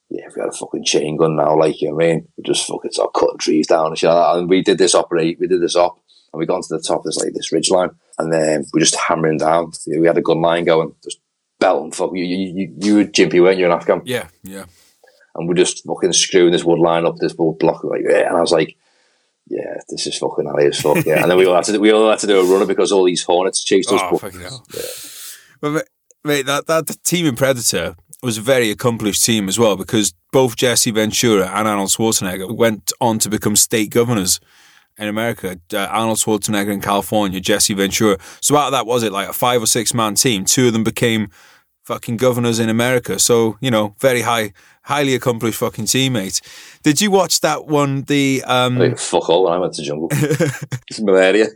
[0.10, 2.28] yeah, if we had a fucking chain gun now, like you know what I mean,
[2.38, 4.40] we just fucking start cutting trees down and shit like that.
[4.40, 5.96] And we did this operate, we did this up,
[6.34, 8.80] and we got to the top of this like this ridge line, and then we
[8.80, 9.72] just hammering down.
[9.86, 11.20] We had a gun line going, just
[11.62, 11.94] belting.
[11.94, 14.02] Fuck you, you, you, you were Jimpy, weren't you, in Afghan?
[14.04, 14.66] yeah, yeah.
[15.36, 18.28] and we're just fucking screwing this wood line up this wood block like yeah.
[18.28, 18.76] And I was like,
[19.48, 21.06] yeah, this is fucking high as fuck.
[21.06, 21.22] Yeah.
[21.22, 22.92] And then we all had to do, we all had to do a runner because
[22.92, 24.02] all these hornets chased us.
[24.04, 24.66] Oh, but fucking hell.
[25.62, 25.90] But mate,
[26.24, 30.56] mate, that that team in Predator was a very accomplished team as well because both
[30.56, 34.40] Jesse Ventura and Arnold Schwarzenegger went on to become state governors
[34.98, 35.60] in America.
[35.74, 38.18] Uh, Arnold Schwarzenegger in California, Jesse Ventura.
[38.40, 40.46] So out of that, was it like a five or six man team?
[40.46, 41.30] Two of them became
[41.92, 43.20] fucking governors in America.
[43.20, 46.42] So you know, very high, highly accomplished fucking teammates.
[46.84, 48.04] Did you watch that one?
[48.04, 50.08] The um, like, fuck all when I went to jungle.
[50.12, 51.48] it's malaria.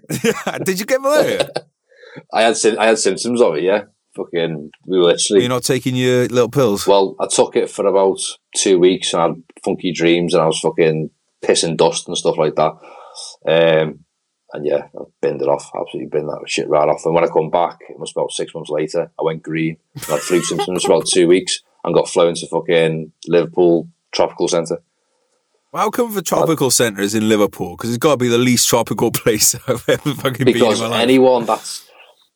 [0.64, 1.50] did you get malaria?
[2.34, 3.64] I had I had symptoms of it.
[3.64, 3.84] Yeah,
[4.16, 4.72] fucking.
[4.86, 5.42] We were literally.
[5.44, 6.86] You're not taking your little pills.
[6.86, 8.20] well, I took it for about
[8.56, 11.12] two weeks and I had funky dreams and I was fucking
[11.44, 12.74] pissing dust and stuff like that.
[13.48, 14.05] Um,
[14.54, 15.72] and yeah, I binned it off.
[15.76, 17.06] Absolutely binned that shit right off.
[17.06, 19.12] And when I come back, it must was about six months later.
[19.20, 19.78] I went green.
[20.08, 24.48] I had flu symptoms for about two weeks and got flown to fucking Liverpool Tropical
[24.48, 24.82] Centre.
[25.74, 27.76] How come the tropical centre is in Liverpool?
[27.76, 31.02] Because it's got to be the least tropical place I've ever fucking Because been life.
[31.02, 31.90] anyone that's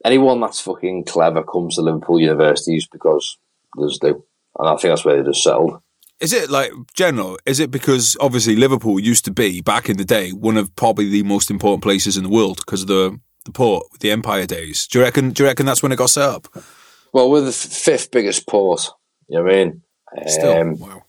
[0.04, 3.38] anyone that's fucking clever comes to Liverpool universities because
[3.78, 4.26] there's do.
[4.58, 5.82] And I think that's where they just settled.
[6.20, 7.38] Is it like general?
[7.46, 11.10] Is it because obviously Liverpool used to be back in the day one of probably
[11.10, 14.86] the most important places in the world because of the the port, the Empire days?
[14.88, 15.32] Do you reckon?
[15.32, 16.48] Do you reckon that's when it got set up?
[17.14, 18.90] Well, we're the fifth biggest port.
[19.28, 19.82] You know what I mean?
[20.28, 21.04] Still, Um, wow.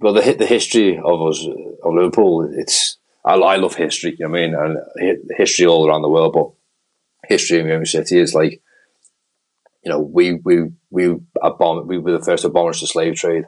[0.00, 1.46] well, the the history of us
[1.82, 4.16] of Liverpool, it's I, I love history.
[4.18, 4.54] You know what I mean?
[4.54, 6.50] And history all around the world, but
[7.28, 8.60] history in Miami City is like,
[9.84, 11.04] you know, we we we
[11.42, 13.44] abom- we were the first to abolish the slave trade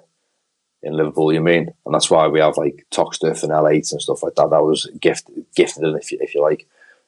[0.83, 1.33] in Liverpool.
[1.33, 1.69] You know what I mean?
[1.87, 4.51] And that's why we have like Toxteth and L8 and stuff like that.
[4.51, 6.67] That was gift gifted, if you, if you like.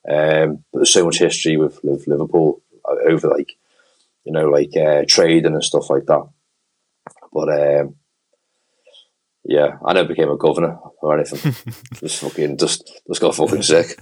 [0.09, 3.53] Um, but there's so much history with, with Liverpool uh, over like,
[4.25, 6.29] you know, like uh, trading and stuff like that.
[7.33, 7.97] But um,
[9.45, 11.53] yeah, I never became a governor or anything.
[11.95, 13.99] just fucking, just, just got fucking sick.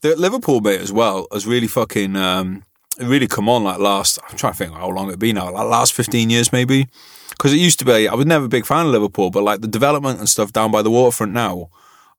[0.00, 2.64] The Liverpool mate as well has really fucking um,
[2.98, 4.18] really come on like last.
[4.28, 5.52] I'm trying to think how long it'd been now.
[5.52, 6.88] Like last 15 years maybe.
[7.32, 8.08] Because it used to be.
[8.08, 10.70] I was never a big fan of Liverpool, but like the development and stuff down
[10.70, 11.68] by the waterfront now,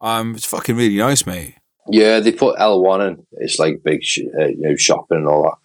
[0.02, 1.56] um, it's fucking really nice, mate.
[1.90, 3.26] Yeah, they put L one in.
[3.34, 5.58] It's like big, sh- uh, you know, shopping and all that.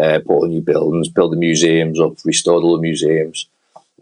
[0.00, 3.48] Uh, put all new buildings, build the museums up, restored all the museums.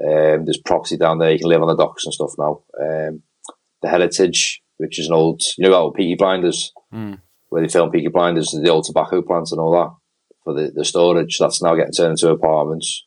[0.00, 1.30] Um, there's property down there.
[1.30, 2.60] You can live on the docks and stuff now.
[2.80, 3.22] Um,
[3.82, 7.20] the Heritage, which is an old, you know, about Peaky Blinders, Mm.
[7.48, 9.90] where they film Peaky Blinders, the old tobacco plants and all that
[10.44, 11.38] for the, the storage.
[11.38, 13.04] That's now getting turned into apartments.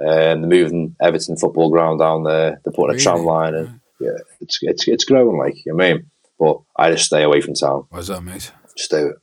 [0.00, 2.60] Um, they're moving Everton football ground down there.
[2.64, 3.80] They're putting a tram line in.
[4.00, 6.10] Yeah, it's it's it's growing like you know I mean.
[6.38, 8.50] But I just stay away from town What's that, mate?
[8.74, 9.16] just do it.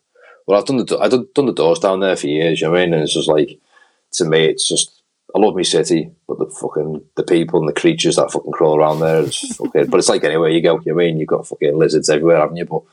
[0.45, 2.61] Well, I've done the I've done, done the doors down there for years.
[2.61, 2.93] You know what I mean?
[2.93, 3.59] And it's just like
[4.13, 5.01] to me, it's just
[5.35, 8.77] I love my city, but the fucking the people and the creatures that fucking crawl
[8.77, 9.87] around there, it's fucking.
[9.87, 10.79] but it's like anywhere you go.
[10.85, 11.17] You know I mean?
[11.17, 12.65] You've got fucking lizards everywhere, haven't you?
[12.65, 12.83] But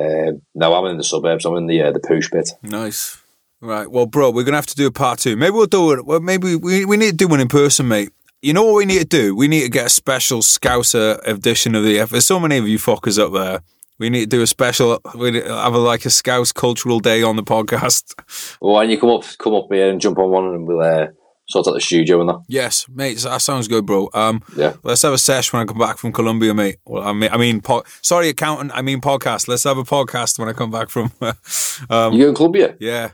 [0.00, 1.44] um, no, I'm in the suburbs.
[1.44, 2.50] I'm in the uh, the poosh bit.
[2.62, 3.19] Nice.
[3.60, 3.90] Right.
[3.90, 5.36] Well, bro, we're gonna have to do a part two.
[5.36, 6.06] Maybe we'll do it.
[6.06, 8.10] Well, maybe we, we need to do one in person, mate.
[8.42, 9.36] You know what we need to do?
[9.36, 11.98] We need to get a special Scouser edition of the.
[12.00, 12.08] F.
[12.10, 13.60] There's so many of you fuckers up there.
[13.98, 14.98] We need to do a special.
[15.14, 18.14] We have a, like a Scouse cultural day on the podcast.
[18.62, 21.08] Well, when you come up, come up here and jump on one, and we'll uh,
[21.48, 22.40] sort out the studio and that.
[22.48, 23.18] Yes, mate.
[23.18, 24.08] That sounds good, bro.
[24.14, 24.74] Um, Yeah.
[24.84, 26.76] let's have a sesh when I come back from Colombia, mate.
[26.86, 28.72] Well, I mean, I mean, po- sorry, accountant.
[28.74, 29.48] I mean, podcast.
[29.48, 31.12] Let's have a podcast when I come back from.
[31.90, 32.74] um, You go in Colombia?
[32.80, 33.10] yeah,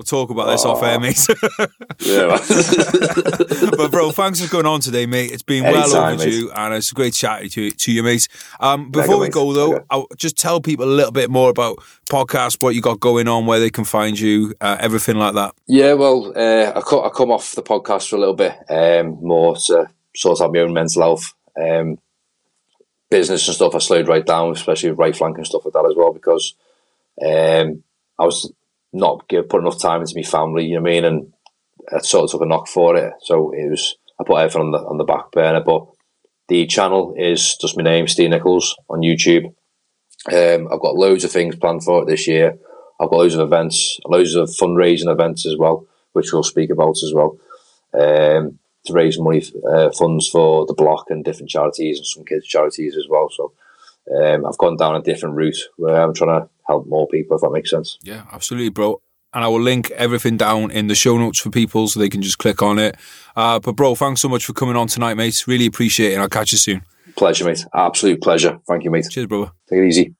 [0.00, 1.26] we'll talk about this off air, mate.
[2.00, 2.28] Yeah.
[3.76, 5.30] but bro, thanks for coming on today, mate.
[5.32, 8.26] It's been well Anytime, overdue, and it's a great chatting to to you, mate.
[8.58, 9.32] Um, before we mate.
[9.32, 9.84] go though, Mega.
[9.90, 11.76] I'll just tell people a little bit more about
[12.08, 15.54] podcast, what you got going on, where they can find you, uh, everything like that.
[15.66, 19.18] yeah, well, uh, I, co- I come off the podcast for a little bit, um,
[19.20, 21.34] more to sort out my own mental health.
[21.60, 21.98] Um,
[23.10, 25.86] business and stuff, I slowed right down, especially with right flank and stuff like that
[25.90, 26.54] as well, because
[27.22, 27.82] um,
[28.18, 28.50] I was
[28.92, 31.04] not give, putting enough time into my family, you know what I mean?
[31.04, 31.32] And
[31.92, 33.12] I sort of took a knock for it.
[33.22, 35.60] So it was, I put everything on the, on the back burner.
[35.60, 35.86] But
[36.48, 39.46] the channel is just my name, Steve Nichols, on YouTube.
[40.30, 42.58] Um, I've got loads of things planned for it this year.
[43.00, 46.96] I've got loads of events, loads of fundraising events as well, which we'll speak about
[47.02, 47.38] as well.
[47.94, 52.46] Um, to raise money, uh, funds for the block and different charities and some kids'
[52.46, 53.28] charities as well.
[53.30, 53.52] So
[54.14, 57.42] um, I've gone down a different route where I'm trying to help more people, if
[57.42, 57.98] that makes sense.
[58.02, 59.00] Yeah, absolutely, bro.
[59.32, 62.22] And I will link everything down in the show notes for people so they can
[62.22, 62.96] just click on it.
[63.36, 65.46] Uh, but bro, thanks so much for coming on tonight, mate.
[65.46, 66.14] Really appreciate it.
[66.14, 66.82] and I'll catch you soon.
[67.16, 67.64] Pleasure, mate.
[67.74, 68.58] Absolute pleasure.
[68.66, 69.06] Thank you, mate.
[69.10, 69.52] Cheers, brother.
[69.68, 70.14] Take it easy.